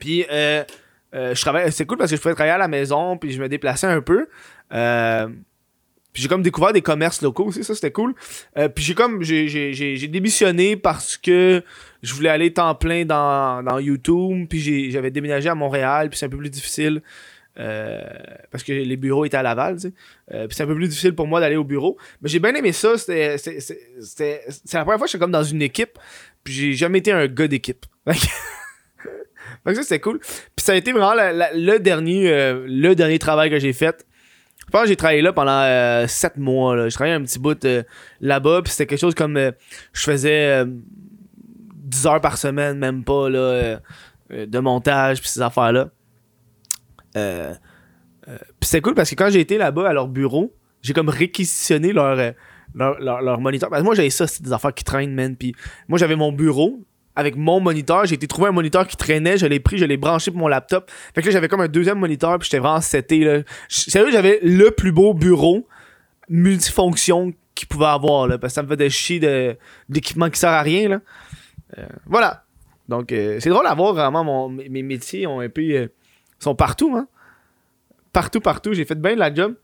Puis, 0.00 0.24
je 0.28 1.40
travaillais, 1.40 1.70
c'est 1.70 1.86
cool 1.86 1.98
parce 1.98 2.10
que 2.10 2.16
je 2.16 2.22
pouvais 2.22 2.34
travailler 2.34 2.54
à 2.54 2.58
la 2.58 2.68
maison, 2.68 3.16
puis 3.16 3.32
je 3.32 3.40
me 3.40 3.48
déplaçais 3.48 3.86
un 3.86 4.00
peu. 4.00 4.26
Puis 6.12 6.22
j'ai 6.22 6.28
comme 6.28 6.42
découvert 6.42 6.72
des 6.72 6.82
commerces 6.82 7.22
locaux 7.22 7.46
aussi, 7.46 7.64
ça 7.64 7.74
c'était 7.74 7.90
cool. 7.90 8.14
Euh, 8.58 8.68
puis 8.68 8.84
j'ai 8.84 8.94
comme 8.94 9.22
j'ai, 9.22 9.48
j'ai, 9.48 10.08
démissionné 10.08 10.76
parce 10.76 11.16
que 11.16 11.62
je 12.02 12.14
voulais 12.14 12.28
aller 12.28 12.52
temps 12.52 12.74
plein 12.74 13.04
dans, 13.04 13.62
dans 13.62 13.78
YouTube, 13.78 14.46
puis 14.48 14.90
j'avais 14.90 15.10
déménagé 15.10 15.48
à 15.48 15.54
Montréal, 15.54 16.10
puis 16.10 16.18
c'est 16.18 16.26
un 16.26 16.28
peu 16.28 16.36
plus 16.36 16.50
difficile 16.50 17.02
euh, 17.58 18.00
parce 18.50 18.64
que 18.64 18.72
les 18.72 18.96
bureaux 18.96 19.24
étaient 19.24 19.36
à 19.36 19.42
Laval, 19.42 19.76
tu 19.76 19.88
sais. 19.88 19.94
Euh, 20.32 20.46
puis 20.46 20.56
c'est 20.56 20.62
un 20.62 20.66
peu 20.66 20.74
plus 20.74 20.88
difficile 20.88 21.14
pour 21.14 21.26
moi 21.26 21.40
d'aller 21.40 21.56
au 21.56 21.64
bureau. 21.64 21.98
Mais 22.20 22.28
j'ai 22.28 22.38
bien 22.38 22.54
aimé 22.54 22.72
ça, 22.72 22.96
c'était, 22.96 23.36
c'est 23.38 24.40
la 24.72 24.80
première 24.82 24.98
fois 24.98 25.06
que 25.06 25.12
j'étais 25.12 25.18
comme 25.18 25.32
dans 25.32 25.42
une 25.42 25.62
équipe, 25.62 25.98
puis 26.44 26.52
j'ai 26.52 26.72
jamais 26.72 26.98
été 26.98 27.12
un 27.12 27.26
gars 27.26 27.48
d'équipe. 27.48 27.86
Que 29.64 29.74
ça 29.74 29.82
c'était 29.84 30.00
cool. 30.00 30.18
Puis 30.18 30.64
ça 30.64 30.72
a 30.72 30.74
été 30.74 30.90
vraiment 30.90 31.14
le 31.14 31.78
dernier 31.78 32.28
euh, 32.32 32.64
le 32.66 32.94
dernier 32.96 33.20
travail 33.20 33.48
que 33.48 33.60
j'ai 33.60 33.72
fait. 33.72 34.04
Pense 34.72 34.82
que 34.82 34.88
j'ai 34.88 34.96
travaillé 34.96 35.22
là 35.22 35.32
pendant 35.32 36.08
7 36.08 36.38
mois. 36.38 36.74
Là. 36.74 36.88
J'ai 36.88 36.94
travaillé 36.94 37.14
un 37.14 37.22
petit 37.22 37.38
bout 37.38 37.62
euh, 37.64 37.82
là-bas. 38.20 38.62
Puis 38.62 38.72
c'était 38.72 38.86
quelque 38.86 39.00
chose 39.00 39.14
comme. 39.14 39.36
euh, 39.36 39.52
je 39.92 40.02
faisais 40.02 40.62
euh, 40.62 40.66
10 40.66 42.06
heures 42.06 42.20
par 42.20 42.38
semaine, 42.38 42.78
même 42.78 43.04
pas, 43.04 43.28
là, 43.28 43.38
euh, 43.38 43.76
euh, 44.32 44.46
de 44.46 44.58
montage, 44.58 45.20
puis 45.20 45.28
ces 45.28 45.42
affaires-là. 45.42 45.90
Euh, 47.16 47.54
euh, 48.28 48.38
puis 48.60 48.68
c'était 48.68 48.80
cool 48.80 48.94
parce 48.94 49.10
que 49.10 49.14
quand 49.14 49.28
j'ai 49.30 49.40
été 49.40 49.58
là-bas 49.58 49.88
à 49.88 49.92
leur 49.92 50.08
bureau, 50.08 50.54
j'ai 50.80 50.94
comme 50.94 51.10
réquisitionné 51.10 51.92
euh, 51.94 52.32
leur, 52.74 52.98
leur 52.98 53.40
moniteur. 53.40 53.68
Parce 53.68 53.82
que 53.82 53.84
moi, 53.84 53.94
j'avais 53.94 54.10
ça, 54.10 54.26
c'est 54.26 54.42
des 54.42 54.52
affaires 54.52 54.72
qui 54.72 54.84
traînent, 54.84 55.14
man. 55.14 55.36
Puis 55.36 55.54
moi, 55.88 55.98
j'avais 55.98 56.16
mon 56.16 56.32
bureau 56.32 56.80
avec 57.16 57.36
mon 57.36 57.60
moniteur. 57.60 58.06
J'ai 58.06 58.14
été 58.14 58.26
trouver 58.26 58.48
un 58.48 58.52
moniteur 58.52 58.86
qui 58.86 58.96
traînait. 58.96 59.36
Je 59.36 59.46
l'ai 59.46 59.60
pris, 59.60 59.78
je 59.78 59.84
l'ai 59.84 59.96
branché 59.96 60.30
pour 60.30 60.40
mon 60.40 60.48
laptop. 60.48 60.90
Fait 61.14 61.20
que 61.20 61.26
là, 61.26 61.32
j'avais 61.32 61.48
comme 61.48 61.60
un 61.60 61.68
deuxième 61.68 61.98
moniteur. 61.98 62.38
Puis 62.38 62.46
j'étais 62.46 62.58
vraiment 62.58 62.80
seté, 62.80 63.24
là. 63.24 63.40
Sérieux, 63.68 64.10
j'avais 64.10 64.40
le 64.42 64.70
plus 64.70 64.92
beau 64.92 65.14
bureau 65.14 65.66
multifonction 66.28 67.32
qu'il 67.54 67.68
pouvait 67.68 67.86
avoir, 67.86 68.26
là. 68.26 68.38
Parce 68.38 68.52
que 68.52 68.54
ça 68.54 68.62
me 68.62 68.68
fait 68.68 68.76
de 68.76 68.88
chier 68.88 69.56
d'équipement 69.88 70.30
qui 70.30 70.38
sert 70.38 70.50
à 70.50 70.62
rien, 70.62 70.88
là. 70.88 71.00
Euh, 71.78 71.86
voilà. 72.06 72.44
Donc, 72.88 73.12
euh, 73.12 73.38
c'est 73.40 73.50
drôle 73.50 73.66
à 73.66 73.74
voir 73.74 73.94
vraiment. 73.94 74.24
Mon, 74.24 74.48
mes, 74.48 74.82
métiers 74.82 75.26
ont 75.26 75.40
un 75.40 75.48
peu. 75.48 75.62
euh, 75.62 75.88
sont 76.38 76.54
partout, 76.54 76.94
hein. 76.96 77.06
Partout, 78.12 78.40
partout. 78.40 78.74
J'ai 78.74 78.84
fait 78.84 78.94
bien 79.00 79.14
de 79.14 79.18
la 79.20 79.32
job. 79.34 79.54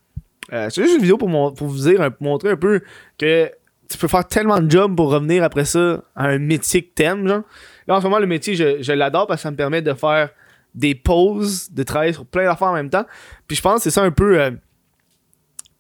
C'est 0.51 0.77
juste 0.77 0.95
une 0.95 1.03
vidéo 1.03 1.19
pour, 1.19 1.29
mon- 1.29 1.53
pour 1.53 1.67
vous 1.67 1.81
dire, 1.81 2.11
pour 2.15 2.23
montrer 2.27 2.51
un 2.53 2.57
peu 2.57 2.81
que 3.19 3.51
tu 3.89 3.97
peux 3.99 4.09
faire 4.09 4.27
tellement 4.27 4.61
de 4.61 4.71
jobs 4.71 4.95
pour 4.95 5.11
revenir 5.11 5.43
après 5.43 5.65
ça 5.65 6.03
à 6.15 6.27
un 6.27 6.39
métier 6.39 6.83
que 6.83 6.93
t'aimes, 6.95 7.27
genre. 7.27 7.43
Là, 7.87 7.97
en 7.97 8.01
ce 8.01 8.05
moment, 8.05 8.19
le 8.19 8.27
métier, 8.27 8.55
je, 8.55 8.83
je 8.83 8.93
l'adore 8.93 9.27
parce 9.27 9.41
que 9.41 9.43
ça 9.45 9.51
me 9.51 9.57
permet 9.57 9.81
de 9.81 9.95
faire 9.95 10.29
des 10.75 10.95
pauses, 10.95 11.71
de 11.73 11.83
travailler 11.83 12.13
sur 12.13 12.27
plein 12.27 12.45
d'affaires 12.45 12.69
en 12.69 12.75
même 12.75 12.91
temps. 12.91 13.07
Puis 13.47 13.57
je 13.57 13.63
pense 13.63 13.77
que 13.77 13.83
c'est 13.85 13.91
ça 13.91 14.03
un 14.03 14.11
peu. 14.11 14.41
euh, 14.41 14.51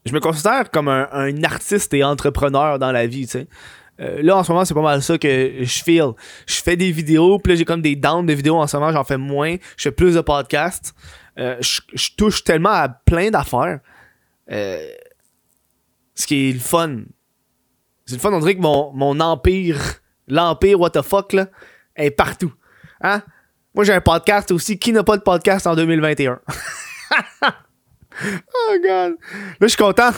je 0.05 0.13
me 0.13 0.21
considère 0.21 0.71
comme 0.71 0.89
un, 0.89 1.43
artiste 1.45 1.93
et 1.93 2.03
entrepreneur 2.03 2.79
dans 2.79 2.93
la 2.93 3.07
vie, 3.07 3.27
tu 3.27 3.33
sais. 3.33 3.47
Euh, 4.01 4.23
là, 4.23 4.37
en 4.37 4.45
ce 4.45 4.53
moment, 4.53 4.65
c'est 4.65 4.75
pas 4.75 4.81
mal 4.81 5.03
ça 5.03 5.19
que 5.19 5.57
je 5.61 5.83
feel. 5.83 6.13
Je 6.47 6.63
fais 6.63 6.77
des 6.77 6.93
vidéos, 6.93 7.39
puis 7.39 7.53
là, 7.53 7.57
j'ai 7.59 7.65
comme 7.65 7.83
des 7.83 7.97
downs 7.97 8.25
de 8.25 8.33
vidéos 8.33 8.57
en 8.57 8.67
ce 8.67 8.77
moment, 8.77 8.93
j'en 8.93 9.05
fais 9.05 9.19
moins. 9.19 9.57
Je 9.77 9.83
fais 9.83 9.91
plus 9.91 10.15
de 10.15 10.21
podcasts. 10.21 10.95
Euh, 11.39 11.57
je, 11.61 12.11
touche 12.17 12.43
tellement 12.45 12.71
à 12.71 12.89
plein 12.89 13.31
d'affaires. 13.31 13.81
Ce 14.49 16.27
qui 16.27 16.49
est 16.49 16.53
le 16.53 16.61
fun. 16.61 17.01
C'est 18.09 18.15
le 18.15 18.21
fun, 18.21 18.33
on 18.33 18.39
dirait 18.39 18.55
que 18.55 18.63
mon, 18.63 19.21
empire, 19.21 19.79
l'empire 20.29 20.81
what 20.81 20.89
the 20.91 21.03
fuck, 21.03 21.35
là, 21.35 21.49
est 21.95 22.11
partout. 22.11 22.55
Hein? 23.03 23.21
Moi, 23.75 23.85
j'ai 23.85 23.93
un 23.93 24.01
podcast 24.01 24.51
aussi. 24.51 24.79
Qui 24.79 24.93
n'a 24.93 25.05
pas 25.05 25.19
de 25.19 25.23
podcast 25.23 25.67
en 25.67 25.77
2021? 25.77 26.41
oh, 27.43 28.77
God. 28.83 28.83
Là, 28.83 29.17
je 29.61 29.67
suis 29.67 29.77
content. 29.77 30.09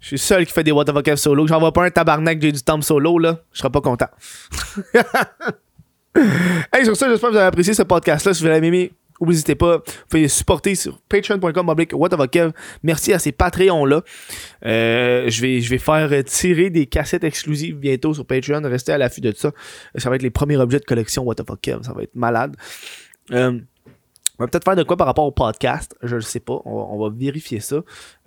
Je 0.00 0.08
suis 0.08 0.18
seul 0.18 0.44
qui 0.44 0.52
fait 0.52 0.64
des 0.64 0.72
What 0.72 0.86
the 0.86 0.92
fuck 0.92 1.16
solo. 1.16 1.46
J'en 1.46 1.60
vois 1.60 1.72
pas 1.72 1.84
un 1.84 1.90
tabarnak, 1.90 2.40
du 2.40 2.52
temps 2.52 2.80
solo, 2.80 3.20
là. 3.20 3.38
Je 3.52 3.60
serais 3.60 3.70
pas 3.70 3.80
content. 3.80 4.08
hey, 6.72 6.84
sur 6.84 6.96
ça, 6.96 7.08
j'espère 7.08 7.28
que 7.28 7.34
vous 7.34 7.38
avez 7.38 7.46
apprécié 7.46 7.74
ce 7.74 7.84
podcast-là. 7.84 8.34
Si 8.34 8.42
vous 8.42 8.48
l'avez 8.48 8.92
n'hésitez 9.32 9.54
pas. 9.54 9.82
Pouvez 10.08 10.28
supporter 10.28 10.74
sur 10.74 11.00
patreon.com. 11.08 12.52
Merci 12.82 13.12
à 13.12 13.18
ces 13.18 13.32
Patreons-là. 13.32 14.02
Euh, 14.64 15.28
je, 15.28 15.40
vais, 15.42 15.60
je 15.60 15.70
vais 15.70 15.78
faire 15.78 16.24
tirer 16.24 16.70
des 16.70 16.86
cassettes 16.86 17.24
exclusives 17.24 17.76
bientôt 17.76 18.14
sur 18.14 18.26
Patreon. 18.26 18.62
Restez 18.64 18.92
à 18.92 18.98
l'affût 18.98 19.20
de 19.20 19.32
ça. 19.36 19.52
Ça 19.96 20.10
va 20.10 20.16
être 20.16 20.22
les 20.22 20.30
premiers 20.30 20.56
objets 20.56 20.80
de 20.80 20.84
collection 20.84 21.24
What 21.24 21.36
the 21.36 21.46
fuck 21.46 21.60
Kev. 21.60 21.82
Ça 21.82 21.92
va 21.92 22.02
être 22.02 22.14
malade. 22.14 22.56
Euh, 23.32 23.58
on 24.38 24.44
va 24.44 24.48
peut-être 24.48 24.64
faire 24.64 24.74
de 24.74 24.82
quoi 24.82 24.96
par 24.96 25.06
rapport 25.06 25.26
au 25.26 25.30
podcast. 25.30 25.94
Je 26.02 26.16
ne 26.16 26.20
sais 26.20 26.40
pas. 26.40 26.60
On 26.64 26.98
va, 26.98 27.14
vérifier 27.14 27.60
ça. 27.60 27.76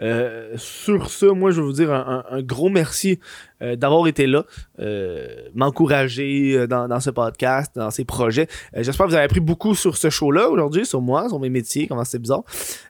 Euh, 0.02 0.54
sur 0.56 1.10
ça, 1.10 1.28
moi, 1.34 1.52
je 1.52 1.60
vais 1.60 1.68
vous 1.68 1.74
dire 1.74 1.92
un, 1.92 2.42
gros 2.42 2.70
merci 2.70 3.20
euh, 3.62 3.76
d'avoir 3.76 4.08
été 4.08 4.26
là, 4.26 4.46
euh, 4.80 5.28
m'encourager 5.54 6.66
dans, 6.68 7.00
ce 7.02 7.10
podcast, 7.10 7.74
dans 7.76 7.92
ces 7.92 8.06
projets. 8.06 8.48
J'espère 8.74 9.06
que 9.06 9.12
vous 9.12 9.18
avez 9.18 9.26
appris 9.26 9.42
beaucoup 9.42 9.76
sur 9.76 9.98
ce 9.98 10.10
show-là 10.10 10.50
aujourd'hui, 10.50 10.86
sur 10.86 11.02
moi, 11.02 11.28
sur 11.28 11.40
mes 11.40 11.50
métiers, 11.50 11.88
comment 11.88 12.06
c'est 12.06 12.20
bizarre. 12.20 12.44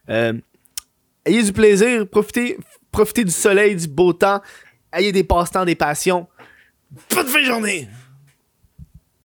Ayez 0.08 1.42
du 1.42 1.52
plaisir, 1.52 2.06
profitez, 2.08 2.56
profitez 2.92 3.24
du 3.24 3.32
soleil, 3.32 3.74
du 3.74 3.88
beau 3.88 4.12
temps, 4.12 4.40
ayez 4.92 5.10
des 5.10 5.24
passe-temps, 5.24 5.64
des 5.64 5.74
passions. 5.74 6.28
Bonne 7.14 7.26
fin 7.26 7.40
de 7.40 7.44
journée! 7.44 7.88